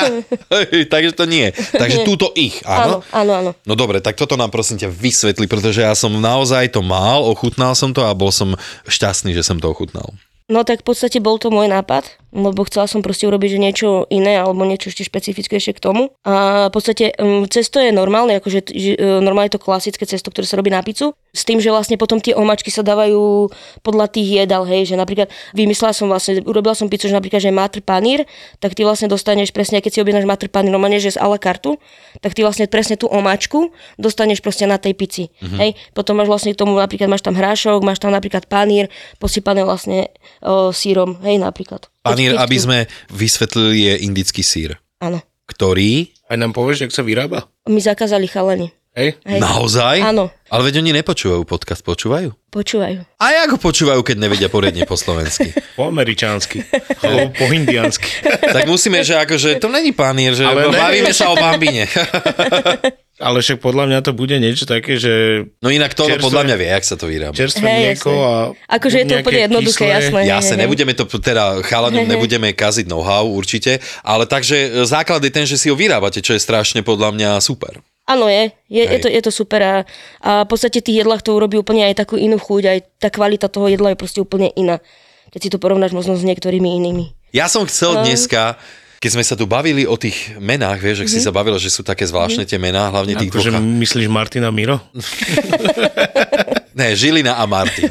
[0.54, 1.56] Hej, Takže to nie.
[1.56, 3.00] Takže túto ich, áno?
[3.16, 3.52] Áno, áno, áno.
[3.64, 7.74] No dobre, tak toto nám prosím ťa vysvetli, pretože ja som naozaj to mal, ochutnal
[7.74, 10.12] som to a bol som šťastný, že som to ochutnal.
[10.52, 12.04] No tak v podstate bol to môj nápad,
[12.34, 16.10] lebo chcela som proste urobiť že niečo iné alebo niečo ešte špecifickejšie k tomu.
[16.26, 20.50] A v podstate um, cesto je normálne, akože e, normálne je to klasické cesto, ktoré
[20.50, 21.14] sa robí na pizzu.
[21.30, 23.54] S tým, že vlastne potom tie omačky sa dávajú
[23.86, 27.54] podľa tých jedal, hej, že napríklad vymyslela som vlastne, urobila som pizzu, že napríklad, že
[27.54, 28.26] matr panír,
[28.58, 31.38] tak ty vlastne dostaneš presne, keď si objednáš matr panír, normálne, že z a la
[31.38, 31.78] kartu,
[32.18, 33.70] tak ty vlastne presne tú omáčku
[34.02, 35.30] dostaneš proste na tej pici.
[35.30, 35.60] Mm-hmm.
[35.62, 38.90] Hej, potom máš vlastne k tomu, napríklad máš tam hrášok, máš tam napríklad panír,
[39.22, 40.10] posypané vlastne
[40.42, 41.93] o, sírom, hej, napríklad.
[42.04, 45.24] Panír, aby sme vysvetlili, je indický sír, Áno.
[45.48, 46.12] ktorý...
[46.28, 47.48] Aj nám povieš, jak sa vyrába?
[47.64, 48.76] My zakázali chalani.
[48.94, 49.18] Hej?
[49.26, 49.40] Hej.
[49.42, 50.06] Naozaj?
[50.06, 50.30] Áno.
[50.54, 52.30] Ale veď oni nepočúvajú podcast, počúvajú?
[52.54, 53.02] Počúvajú.
[53.18, 55.50] A ako počúvajú, keď nevedia poriadne po slovensky?
[55.74, 56.62] Po američánsky.
[57.02, 58.06] Alebo po indiansky.
[58.54, 60.78] tak musíme, že akože to není panír, že Ale ne.
[60.78, 61.90] bavíme sa o bambine.
[63.24, 66.20] Ale však podľa mňa to bude niečo také, že No inak to Čerstvé.
[66.28, 67.32] podľa mňa vie, jak sa to vyrába.
[67.32, 68.28] čerstvé Hej, mlieko jasné.
[68.28, 68.76] a...
[68.76, 69.96] Akože je to úplne jednoduché, kyslé.
[69.96, 70.20] jasné.
[70.28, 75.56] Jasne, nebudeme to teda chalaňom nebudeme kaziť know-how určite, ale takže základ je ten, že
[75.56, 77.80] si ho vyrábate, čo je strašne podľa mňa super.
[78.04, 78.52] Áno, je.
[78.68, 79.76] Je, je, to, je to super a,
[80.20, 83.48] a v podstate tých jedlách to urobí úplne aj takú inú chuť, aj tá kvalita
[83.48, 84.84] toho jedla je proste úplne iná.
[85.32, 87.16] Keď si to porovnáš možno s niektorými inými.
[87.32, 88.60] Ja som chcel dneska,
[89.04, 91.84] keď sme sa tu bavili o tých menách, vieš, ak si sa bavila, že sú
[91.84, 93.60] také zvláštne tie mená, hlavne tých Akože dvoch.
[93.60, 94.80] myslíš Martina Miro?
[96.74, 97.90] Ne, Žilina a Martin.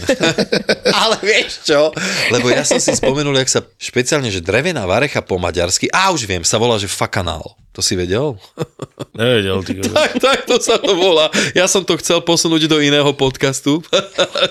[1.03, 1.95] Ale vieš čo?
[2.35, 6.27] Lebo ja som si spomenul, jak sa špeciálne, že drevená varecha po maďarsky, a už
[6.27, 7.55] viem, sa volá, že fakanál.
[7.73, 8.37] To si vedel?
[9.19, 11.33] Nevedel, ty tak, tak to sa to volá.
[11.57, 13.81] Ja som to chcel posunúť do iného podcastu,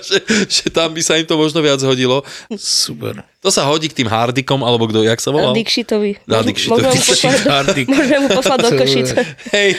[0.02, 0.18] že,
[0.50, 2.26] že tam by sa im to možno viac hodilo.
[2.58, 3.22] Super.
[3.38, 5.54] To sa hodí k tým hardikom, alebo kto, jak sa volal?
[5.54, 6.26] Dikšitovi.
[6.26, 6.82] Na Dikšitovi.
[6.82, 7.86] Môžeme mu poslať do, Hardik.
[7.86, 9.16] môžeme mu poslať do Košice.
[9.54, 9.70] Hej,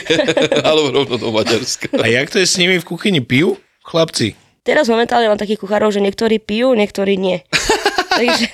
[0.64, 1.86] alebo rovno do Maďarska.
[2.00, 3.20] A jak to je s nimi v kuchyni?
[3.20, 3.60] Pijú?
[3.84, 4.43] Chlapci.
[4.64, 7.44] Teraz momentálne mám takých kuchárov, že niektorí pijú, niektorí nie.
[8.20, 8.48] takže,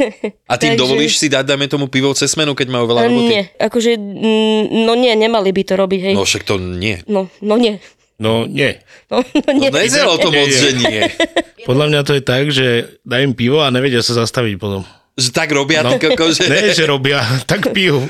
[0.50, 3.30] A tým takže- dovolíš si dať, dajme tomu pivo cez smenu, keď majú veľa roboty?
[3.30, 6.14] Nie, akože, mm, no nie, nemali by to robiť, hej.
[6.18, 6.98] No však to nie.
[7.06, 7.78] No, no nie.
[8.20, 8.76] No nie.
[9.08, 9.70] No, no nie.
[9.70, 11.08] No nezelo to moc, že nie.
[11.68, 12.66] Podľa mňa to je tak, že
[13.06, 14.82] daj im pivo a nevedia sa zastaviť potom.
[15.14, 15.94] Že tak robia, no.
[15.94, 16.50] tak ako, že...
[16.50, 18.02] Ne, že robia, tak pijú.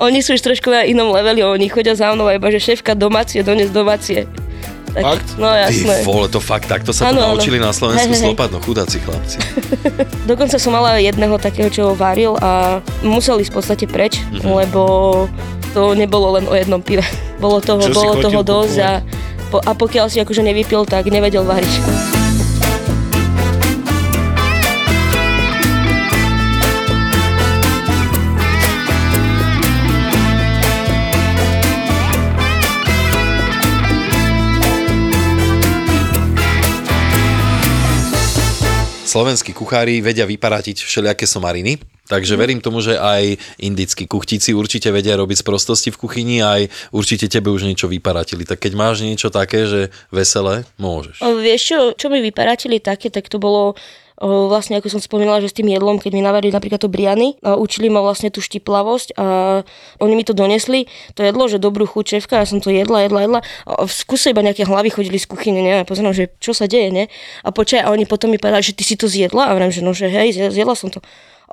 [0.00, 2.98] Oni sú už trošku na inom leveli, oni chodia za mnou a iba, že šéfka
[2.98, 4.26] domácie, dones domácie.
[4.94, 5.26] Tak, Fakt?
[5.34, 5.96] No Ty jasné.
[6.02, 7.28] vole, to fakt, takto sa to Áno, áno.
[7.34, 9.36] naučili na Slovensku Hej, slopať, no chudáci chlapci.
[10.30, 14.46] Dokonca som mala jedného takého, čo ho varil a musel ísť v podstate preč, Mhm.
[14.46, 14.82] lebo
[15.70, 17.02] to nebolo len o jednom pive.
[17.42, 19.02] Bolo toho, Čo bolo toho dosť a,
[19.50, 21.74] po, a pokiaľ si akože nevypil, tak nevedel variť.
[39.14, 41.78] Slovenskí kuchári vedia vyparatiť všelijaké somariny,
[42.10, 46.66] takže verím tomu, že aj indickí kuchtíci určite vedia robiť z prostosti v kuchyni, aj
[46.90, 48.42] určite tebe už niečo vyparatili.
[48.42, 51.22] Tak keď máš niečo také, že veselé, môžeš.
[51.22, 53.78] Vieš čo, čo mi vyparátili také, tak to bolo
[54.24, 57.60] vlastne ako som spomínala, že s tým jedlom, keď mi navarili napríklad to briany, a
[57.60, 59.26] učili ma vlastne tú štiplavosť a
[60.00, 63.20] oni mi to donesli, to jedlo, že dobrú chuť šéfka, ja som to jedla, jedla,
[63.28, 63.40] jedla.
[63.68, 66.64] A v skuse iba nejaké hlavy chodili z kuchyne, ne, a pozerám, že čo sa
[66.64, 67.04] deje, ne,
[67.44, 69.84] a počkaj, a oni potom mi povedali, že ty si to zjedla, a vrem, že
[69.84, 71.04] no, že hej, zjedla som to.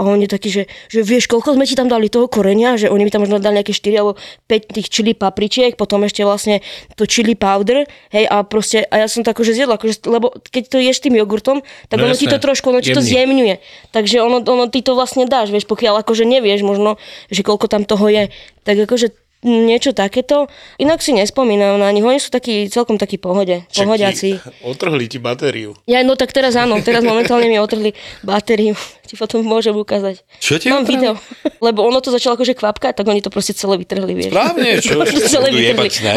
[0.01, 3.05] A oni takí, že, že vieš, koľko sme ti tam dali toho korenia, že oni
[3.05, 4.17] mi tam možno dali nejaké 4 alebo
[4.49, 6.65] 5 tých chili papričiek, potom ešte vlastne
[6.97, 10.63] to chili powder, hej, a proste, a ja som to akože zjedla, akože, lebo keď
[10.73, 13.13] to ješ tým jogurtom, tak No ono ti jasné, to trošku, ono ti to jemní.
[13.13, 13.55] zjemňuje.
[13.93, 16.97] Takže ono, ono ty to vlastne dáš, vieš, pokiaľ akože nevieš možno,
[17.29, 18.33] že koľko tam toho je,
[18.65, 20.45] tak akože niečo takéto.
[20.77, 24.37] Inak si nespomínam na nich, oni sú takí, celkom takí pohode, pohodiaci.
[24.69, 25.73] Otrhli ti batériu.
[25.89, 28.77] Ja, no tak teraz áno, teraz momentálne mi otrhli batériu.
[29.11, 30.23] Ti potom môžem ukázať.
[30.39, 31.19] Čo ti Mám video.
[31.59, 34.31] Lebo ono to začalo akože kvapkať, tak oni to proste celé vytrhli, vieš.
[34.31, 34.95] Správne, čo?
[34.95, 35.67] To celé vytrhli.
[35.75, 36.15] jebať, ne?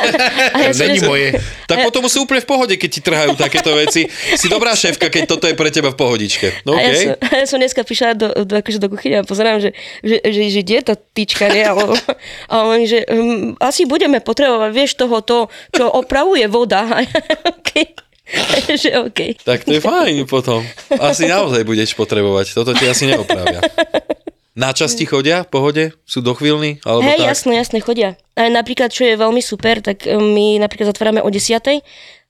[0.54, 1.28] A ja som Není dneska- moje.
[1.64, 4.10] Tak potom sú úplne v pohode, keď ti trhajú takéto veci.
[4.34, 6.66] Si dobrá šéfka, keď toto je pre teba v pohodičke.
[6.66, 9.24] No A ja, som, a ja som dneska prišla do, do, akože do kuchyne a
[9.24, 9.70] pozerám, že,
[10.02, 11.62] že, že, že kde je tá tyčka, nie?
[11.62, 11.94] A, on-
[12.50, 16.82] a oni, že um, asi budeme potrebovať, vieš, toho to, čo opravuje voda.
[16.82, 17.06] A
[17.46, 17.94] okay.
[18.82, 19.44] že OK.
[19.44, 20.64] Tak to je fajn potom.
[20.96, 22.56] Asi naozaj budeš potrebovať.
[22.56, 23.60] Toto ti asi neopravia.
[24.54, 25.84] Na časti chodia, v pohode?
[26.06, 26.78] Sú dochvíľni?
[26.86, 27.26] Alebo Hej, tak?
[27.26, 28.14] jasné, jasné, chodia.
[28.38, 31.82] A napríklad, čo je veľmi super, tak um, my napríklad zatvárame o 10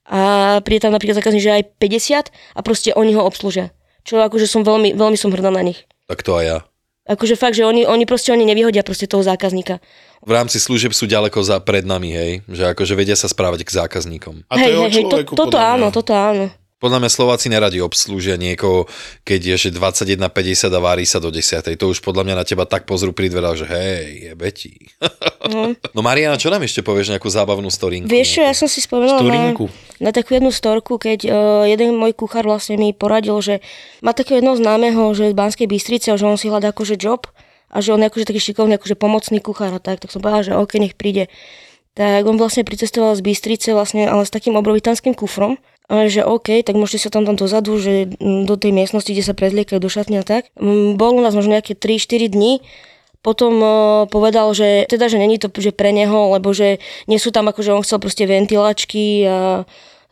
[0.05, 0.21] a
[0.61, 3.69] príde tam napríklad zákazník, že aj 50 a proste oni ho obslúžia.
[4.05, 5.85] Čo akože som veľmi, veľmi som hrdá na nich.
[6.09, 6.57] Tak to aj ja.
[7.05, 9.77] Akože fakt, že oni, oni proste oni nevyhodia proste toho zákazníka.
[10.25, 12.31] V rámci služieb sú ďaleko za pred nami, hej.
[12.49, 14.41] Že akože vedia sa správať k zákazníkom.
[14.49, 16.49] A to hej, je hej, hej, to, človeku, toto áno, toto áno.
[16.85, 18.85] Podľa mňa Slováci neradi obslúžia niekoho,
[19.25, 21.65] keď je že 21.50 a vári sa do 10.
[21.81, 24.93] To už podľa mňa na teba tak pozrú pri dverách, že hej, je Betty.
[25.97, 28.05] no Mariana, čo nám ešte povieš nejakú zábavnú storinku?
[28.05, 29.65] Vieš čo, ja som si spomenula na, Storinku.
[29.97, 33.65] na takú jednu storku, keď uh, jeden môj kuchár vlastne mi poradil, že
[34.05, 37.25] má takého jedného známeho, že z Banskej Bystrice, že on si hľadá akože job
[37.73, 40.45] a že on je akože taký šikovný, akože pomocný kuchár a tak, tak som povedala,
[40.45, 41.33] že OK, nech príde.
[41.97, 45.57] Tak on vlastne pricestoval z Bystrice vlastne, ale s takým obrovitanským kufrom,
[45.89, 49.37] že OK, tak môžete sa tam tam dozadu, že mm, do tej miestnosti, kde sa
[49.37, 50.49] prezliekajú do šatne a tak.
[50.57, 52.65] Mm, Bol u nás možno nejaké 3-4 dní,
[53.25, 56.77] potom uh, povedal, že teda, že není to že pre neho, lebo že
[57.09, 59.65] nie sú tam akože on chcel proste ventilačky a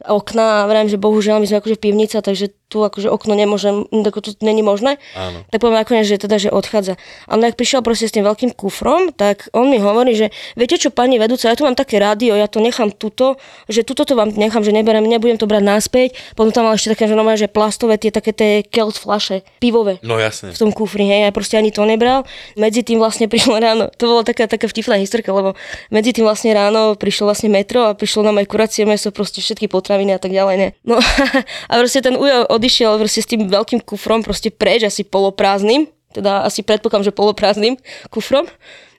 [0.10, 4.20] okna a vrajím, že bohužiaľ my sme akože pivnica, takže tu akože okno nemôžem, ako
[4.26, 4.98] to není možné.
[5.14, 5.46] Áno.
[5.54, 6.98] Tak poviem nakoniec, že teda, že odchádza.
[7.30, 10.90] Ale ak prišiel proste s tým veľkým kufrom, tak on mi hovorí, že viete čo,
[10.90, 13.38] pani vedúca, ja tu mám také rádio, ja to nechám tuto,
[13.70, 16.10] že tuto to vám nechám, že neberem, nebudem to brať naspäť.
[16.34, 20.02] Potom tam mal ešte také, že, normálne, že plastové, tie také tie kelt flaše, pivové
[20.02, 20.50] No jasne.
[20.50, 22.26] v tom kufri, hej, ja proste ani to nebral.
[22.58, 25.54] Medzi tým vlastne prišlo ráno, to bola taká, taká vtipná historka, lebo
[25.94, 29.70] medzi tým vlastne ráno prišlo vlastne metro a prišlo nám aj kuracie meso, proste všetky
[29.70, 30.70] potraviny a tak ďalej, ne.
[30.88, 30.98] No
[31.70, 36.64] a proste ten ujo odišiel s tým veľkým kufrom proste preč, asi poloprázdnym, teda asi
[36.64, 37.76] predpokladám, že poloprázdnym
[38.08, 38.48] kufrom.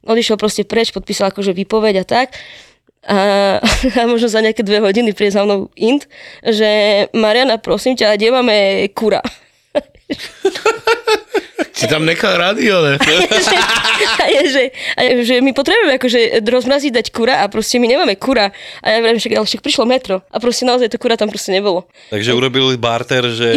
[0.05, 2.37] Odišiel proste preč, podpísal akože výpoveď a tak.
[3.09, 3.17] A,
[4.01, 6.05] a možno za nejaké dve hodiny príde za mnou int,
[6.45, 6.69] že
[7.17, 8.57] Mariana, prosím ťa, kde máme
[8.93, 9.25] kura?
[11.71, 12.99] Si tam nechal rádio, ne?
[14.25, 14.65] a je, že,
[14.99, 18.51] a je, že my potrebujeme akože rozmraziť dať kura a proste my nemáme kura.
[18.83, 21.55] A ja viem, však, ale však prišlo metro a proste naozaj to kura tam proste
[21.55, 21.87] nebolo.
[22.11, 23.55] Takže urobili barter, že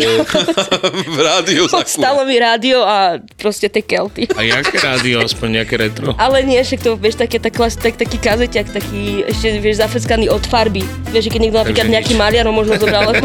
[1.17, 4.29] v rádiu za Stalo mi rádio a proste tie kelty.
[4.38, 6.13] A jaké rádio, aspoň nejaké retro?
[6.21, 10.29] Ale nie, však to, vieš, také, tak, klas- tak, taký kazeťak, taký ešte, vieš, zafeckaný
[10.29, 10.86] od farby.
[11.10, 13.15] Vieš, že keď niekto napríklad Takže nejaký maliar možno zobral.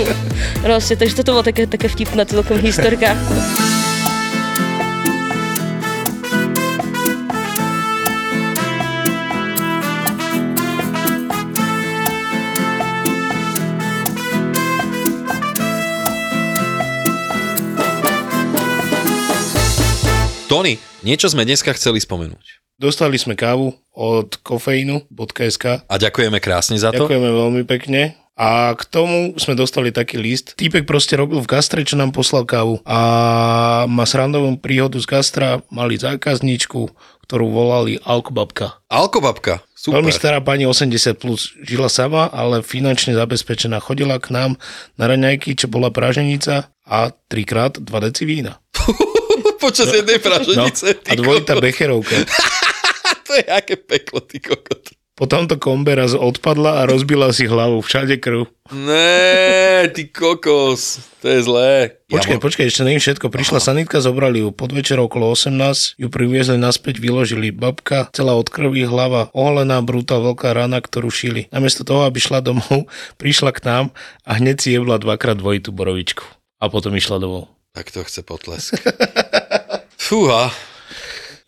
[0.66, 3.16] proste, takže toto bola taká, taká vtipná celkom historka.
[20.52, 22.60] Tony, niečo sme dneska chceli spomenúť.
[22.76, 25.88] Dostali sme kávu od kofeínu.sk.
[25.88, 27.08] A ďakujeme krásne za to.
[27.08, 28.20] Ďakujeme veľmi pekne.
[28.36, 30.52] A k tomu sme dostali taký list.
[30.60, 32.84] Týpek proste robil v gastre, čo nám poslal kávu.
[32.84, 33.00] A
[33.88, 36.92] má srandovú príhodu z gastra, mali zákazníčku,
[37.24, 38.76] ktorú volali Alkobabka.
[38.92, 40.04] Alkobabka, super.
[40.04, 43.80] Veľmi stará pani 80 plus žila sama, ale finančne zabezpečená.
[43.80, 44.60] Chodila k nám
[45.00, 48.60] na raňajky, čo bola praženica a trikrát 2 deci vína.
[49.62, 50.98] Počas jednej No, praženice.
[50.98, 52.18] a dvojitá becherovka.
[53.26, 54.90] to je aké peklo, ty kokot.
[55.12, 57.78] Potom to kombe raz odpadla a rozbila si hlavu.
[57.78, 58.48] Všade krv.
[58.72, 62.00] Ne, ty kokos, to je zlé.
[62.08, 63.28] Počkaj, ja, počkaj, ešte nie všetko.
[63.28, 64.50] Prišla sanitka, zobrali ju.
[64.50, 67.52] Podvečer okolo 18 ju priviezli naspäť, vyložili.
[67.54, 71.46] Babka, celá od krvi, hlava, oholená, brúta, veľká rana, ktorú šili.
[71.52, 72.88] Namiesto toho, aby šla domov,
[73.20, 73.84] prišla k nám
[74.26, 76.24] a hneď si jebla dvakrát dvojitú borovičku.
[76.58, 77.52] A potom išla domov.
[77.72, 78.76] Tak to chce potlesk.
[80.08, 80.52] Fúha.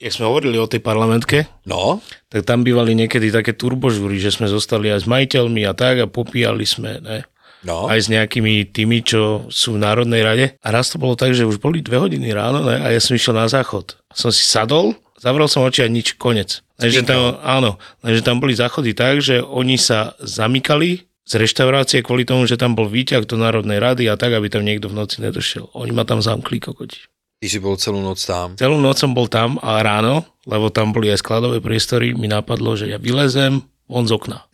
[0.01, 4.49] Jak sme hovorili o tej parlamentke, No, tak tam bývali niekedy také turbožúry, že sme
[4.49, 7.25] zostali aj s majiteľmi a tak a popíjali sme, ne?
[7.65, 7.89] no.
[7.89, 10.47] aj s nejakými tými, čo sú v Národnej rade.
[10.61, 12.77] A raz to bolo tak, že už boli dve hodiny ráno ne?
[12.77, 13.97] a ja som išiel na záchod.
[14.13, 16.61] Som si sadol, zavrel som oči a nič, konec.
[16.77, 22.29] Lenže tam, áno, lenže tam boli záchody tak, že oni sa zamykali z reštaurácie kvôli
[22.29, 25.25] tomu, že tam bol výťah do Národnej rady a tak, aby tam niekto v noci
[25.25, 25.73] nedošiel.
[25.73, 27.09] Oni ma tam zamkli kokoti.
[27.41, 28.57] Ty si bol celú noc tam.
[28.57, 32.77] Celú noc som bol tam a ráno, lebo tam boli aj skladové priestory, mi napadlo,
[32.77, 34.45] že ja vylezem von z okna.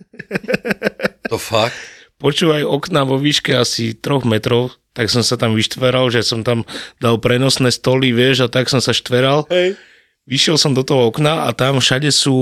[1.31, 1.79] To fakt?
[2.21, 6.69] počúvaj okna vo výške asi 3 metrov, tak som sa tam vyštveral, že som tam
[7.01, 9.49] dal prenosné stoly, vieš, a tak som sa štveral.
[9.49, 9.81] Hej.
[10.29, 12.37] Vyšiel som do toho okna a tam všade sú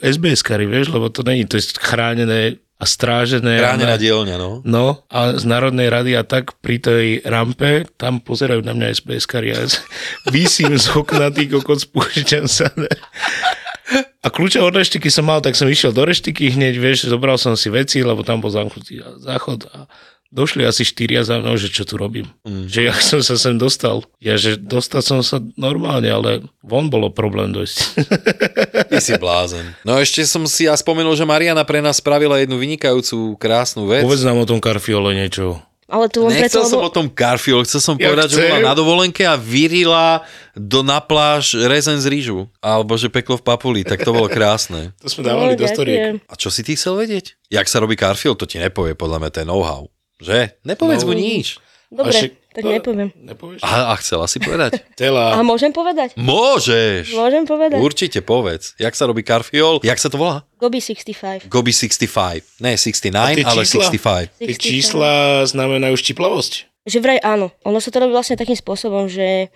[0.00, 3.62] SBS-kary, vieš, lebo to není, to je chránené a strážené.
[3.62, 4.50] Chránená dielňa, no.
[4.66, 9.38] No a z Národnej rady a tak pri tej rampe, tam pozerajú na mňa a
[9.46, 9.62] ja
[10.28, 12.68] vysím z okna, ty kokot, spúšťam sa.
[12.74, 12.90] Ne?
[14.24, 17.54] A kľúče od reštiky som mal, tak som išiel do reštiky hneď, vieš, zobral som
[17.54, 19.86] si veci, lebo tam bol zamknutý záchod a
[20.34, 22.26] došli asi štyria za mnou, že čo tu robím.
[22.42, 22.66] Mm.
[22.66, 24.02] Že ja som sa sem dostal.
[24.18, 27.76] Ja, že dostal som sa normálne, ale von bolo problém dosť.
[28.74, 29.70] Ty si blázen.
[29.86, 34.02] No ešte som si ja spomenul, že Mariana pre nás spravila jednu vynikajúcu, krásnu vec.
[34.02, 35.62] Povedz nám o tom karfiole niečo.
[35.84, 36.88] Ale len Nechcel preto, som lebo...
[36.88, 38.50] o tom Garfield, chcel som Ja povedať, že chcem.
[38.50, 40.24] bola na dovolenke a vyrila
[40.56, 42.48] do na pláž rezen z rýžu.
[42.58, 44.90] Alebo že peklo v papuli, tak to bolo krásne.
[45.04, 46.24] To sme dávali No, do storiek.
[46.24, 47.36] A čo si ty chcel vedieť?
[47.46, 49.82] Jak sa robí Garfield, to ti nepovie, podľa mňa je know-how.
[50.18, 50.56] Že?
[50.64, 51.12] Nepovedz No.
[51.12, 51.60] mu nič.
[51.92, 53.10] Dobre, A však- tak to- nepoviem.
[53.18, 53.60] Nepovieš?
[53.60, 54.78] A, a chcela si povedať?
[54.78, 55.42] A Tela.
[55.42, 56.14] môžem povedať?
[56.14, 57.10] Môžeš!
[57.12, 57.82] Môžem povedať?
[57.82, 58.78] Určite povedz.
[58.78, 59.82] Jak sa robí Garfield?
[59.82, 60.46] Jak sa to volá?
[60.56, 61.50] Gobi 65.
[61.50, 62.62] Gobi 65.
[62.62, 63.90] Ne 69, A tie ale čísla?
[64.38, 64.38] 65.
[64.38, 65.12] Tie čísla
[65.44, 66.52] znamenajú štiplavosť.
[66.86, 67.50] Že vraj áno.
[67.66, 69.50] Ono sa to robí vlastne takým spôsobom, že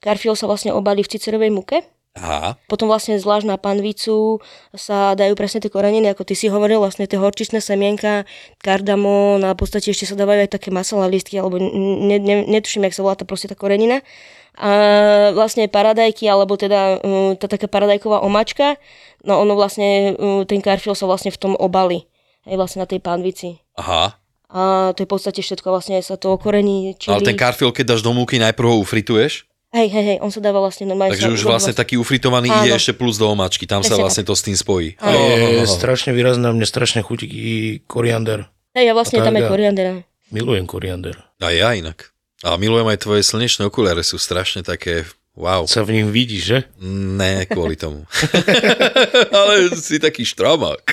[0.00, 1.82] karfiol sa vlastne obalí v cicerovej muke,
[2.18, 2.58] Aha.
[2.66, 4.42] potom vlastne zvlášť na panvicu
[4.74, 8.26] sa dajú presne tie koreniny, ako ty si hovoril, vlastne tie horčičné semienka,
[8.58, 12.90] kardamón a v podstate ešte sa dávajú aj také masalé listky, alebo ne, ne, netuším,
[12.90, 14.02] jak sa volá tá proste tá korenina.
[14.58, 14.70] A
[15.38, 16.98] vlastne paradajky, alebo teda
[17.38, 18.74] tá taká paradajková omačka,
[19.22, 20.18] no ono vlastne,
[20.50, 22.10] ten karfiol sa vlastne v tom obali,
[22.42, 23.62] aj vlastne na tej panvici.
[23.78, 24.18] Aha.
[24.48, 27.12] A to je v podstate všetko, vlastne sa to okorení, čili...
[27.12, 30.40] Ale ten Garfield, keď dáš do múky, najprv ho ufrituješ, Hej, hej, hej, on sa
[30.40, 31.12] dáva vlastne normálne...
[31.12, 32.64] takže už urobí vlastne taký ufritovaný Áno.
[32.64, 34.96] ide ešte plus do omačky, tam sa vlastne to s tým spojí.
[34.96, 37.46] A je strašne výrazná, mne strašne chutí i
[37.84, 38.48] koriander.
[38.72, 40.08] Hej, a vlastne tam je koriander.
[40.32, 41.20] Milujem koriander.
[41.44, 42.16] A ja inak.
[42.40, 45.04] A milujem aj tvoje slnečné okuliare, sú strašne také,
[45.36, 45.68] wow.
[45.68, 46.58] Sa v nich vidíš, že?
[46.88, 48.08] Ne, kvôli tomu.
[49.36, 50.84] Ale si taký štramák.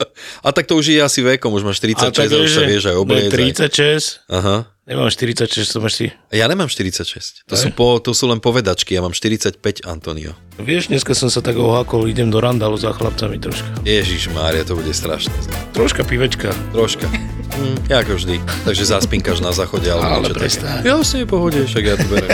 [0.46, 2.88] A tak to už je asi vekom, už máš 36 a, tak už sa vieš
[2.88, 3.28] aj obliecť.
[3.28, 4.71] aj- 36, Aha.
[4.84, 6.06] Nemám 46, to máš si.
[6.30, 7.46] Ja nemám 46.
[7.46, 10.34] To sú, po, to sú len povedačky, ja mám 45, Antonio.
[10.58, 13.68] Vieš, dneska som sa tak ohákol, idem do randalu za chlapcami troška.
[13.82, 15.32] Ježiš Mária, to bude strašné.
[15.72, 16.52] Troška pivečka.
[16.72, 17.08] Troška.
[17.52, 18.36] Hm, ako vždy.
[18.64, 20.40] Takže zaspinkaš na záchode alebo Ale niečo také.
[20.40, 20.78] prestaň.
[20.84, 22.30] Jasne, pohode, však ja to berem.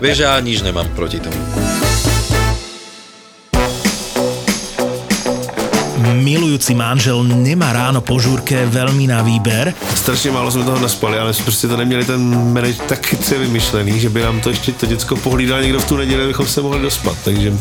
[0.00, 1.36] Vieš, ja nič nemám proti tomu.
[6.12, 11.34] Milujúci manžel nemá ráno po žúrke veľmi na výber, Strašně málo jsme toho naspali, ale
[11.34, 14.86] jsme prostě to neměli ten manage tak chytře vymyšlený, že by nám to ještě to
[14.86, 17.52] děcko pohlídal někdo v tu neděli, abychom se mohli dospat, takže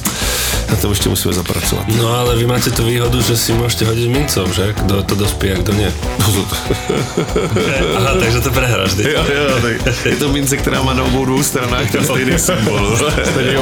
[0.69, 1.85] na tom ještě musíme zapracovat.
[1.97, 4.71] No ale vy máte tú výhodu, že si môžete hodiť mincov, že?
[4.71, 5.91] Kto to dospí a kto nie.
[6.15, 6.43] No, to,
[7.99, 9.03] Aha, takže to prehráš, ty.
[9.03, 12.97] jo, jo, tak je to mince, která má na obou dvou stranách ten stejný symbol.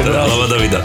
[0.06, 0.82] Hlava Davida.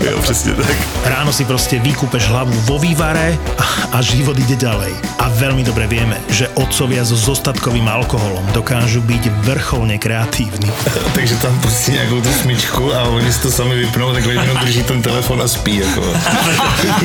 [0.00, 0.76] jo, přesně tak.
[1.04, 3.27] ráno si proste vykúpeš hlavu vo vývare
[3.58, 3.64] a,
[3.96, 4.92] a život ide ďalej.
[5.18, 10.70] A veľmi dobre vieme, že otcovia so zostatkovým alkoholom dokážu byť vrcholne kreatívni.
[11.16, 14.82] Takže tam pustí nějakou tu smyčku a oni si to sami vypnou, takhle jenom drží
[14.82, 15.80] ten telefon a spí.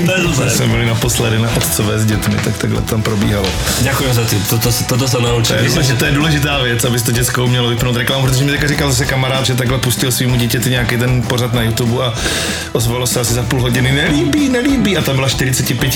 [0.04, 0.50] To Když super.
[0.50, 3.48] jsme byli naposledy na otcové s dětmi, tak takhle tam probíhalo.
[3.82, 5.56] Ďakujem za tým, toto, toto sa To naučím.
[5.56, 8.68] je, že to je důležitá věc, aby to děcko umělo vypnout reklamu, protože mi teďka
[8.68, 12.14] říkal zase kamarád, že takhle pustil svýmu dítěti nějaký ten pořad na YouTube a
[12.72, 15.96] ozvalo se asi za půl hodiny, nelíbí, nelíbí a tam byla 45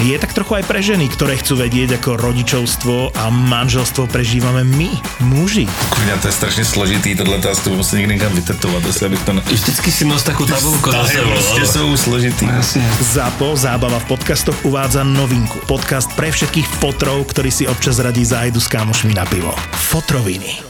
[0.00, 4.88] je tak trochu aj pre ženy, ktoré chcú vedieť, ako rodičovstvo a manželstvo prežívame my,
[5.20, 5.68] muži.
[5.90, 9.32] Kurňa, to je strašně složitý, tohle to asi musím někdy někam vytetovat, jestli abych to...
[9.32, 9.40] Ne...
[9.40, 11.30] Vždycky si nos takú tabulku za Stále sebou.
[11.30, 12.46] prostě jsou složitý.
[12.46, 12.90] Jasne.
[13.00, 15.58] ZAPO Zábava v podcastoch uvádza novinku.
[15.66, 19.54] Podcast pre všetkých fotrov, ktorí si občas radí zájdu s kámošmi na pivo.
[19.72, 20.69] Fotroviny.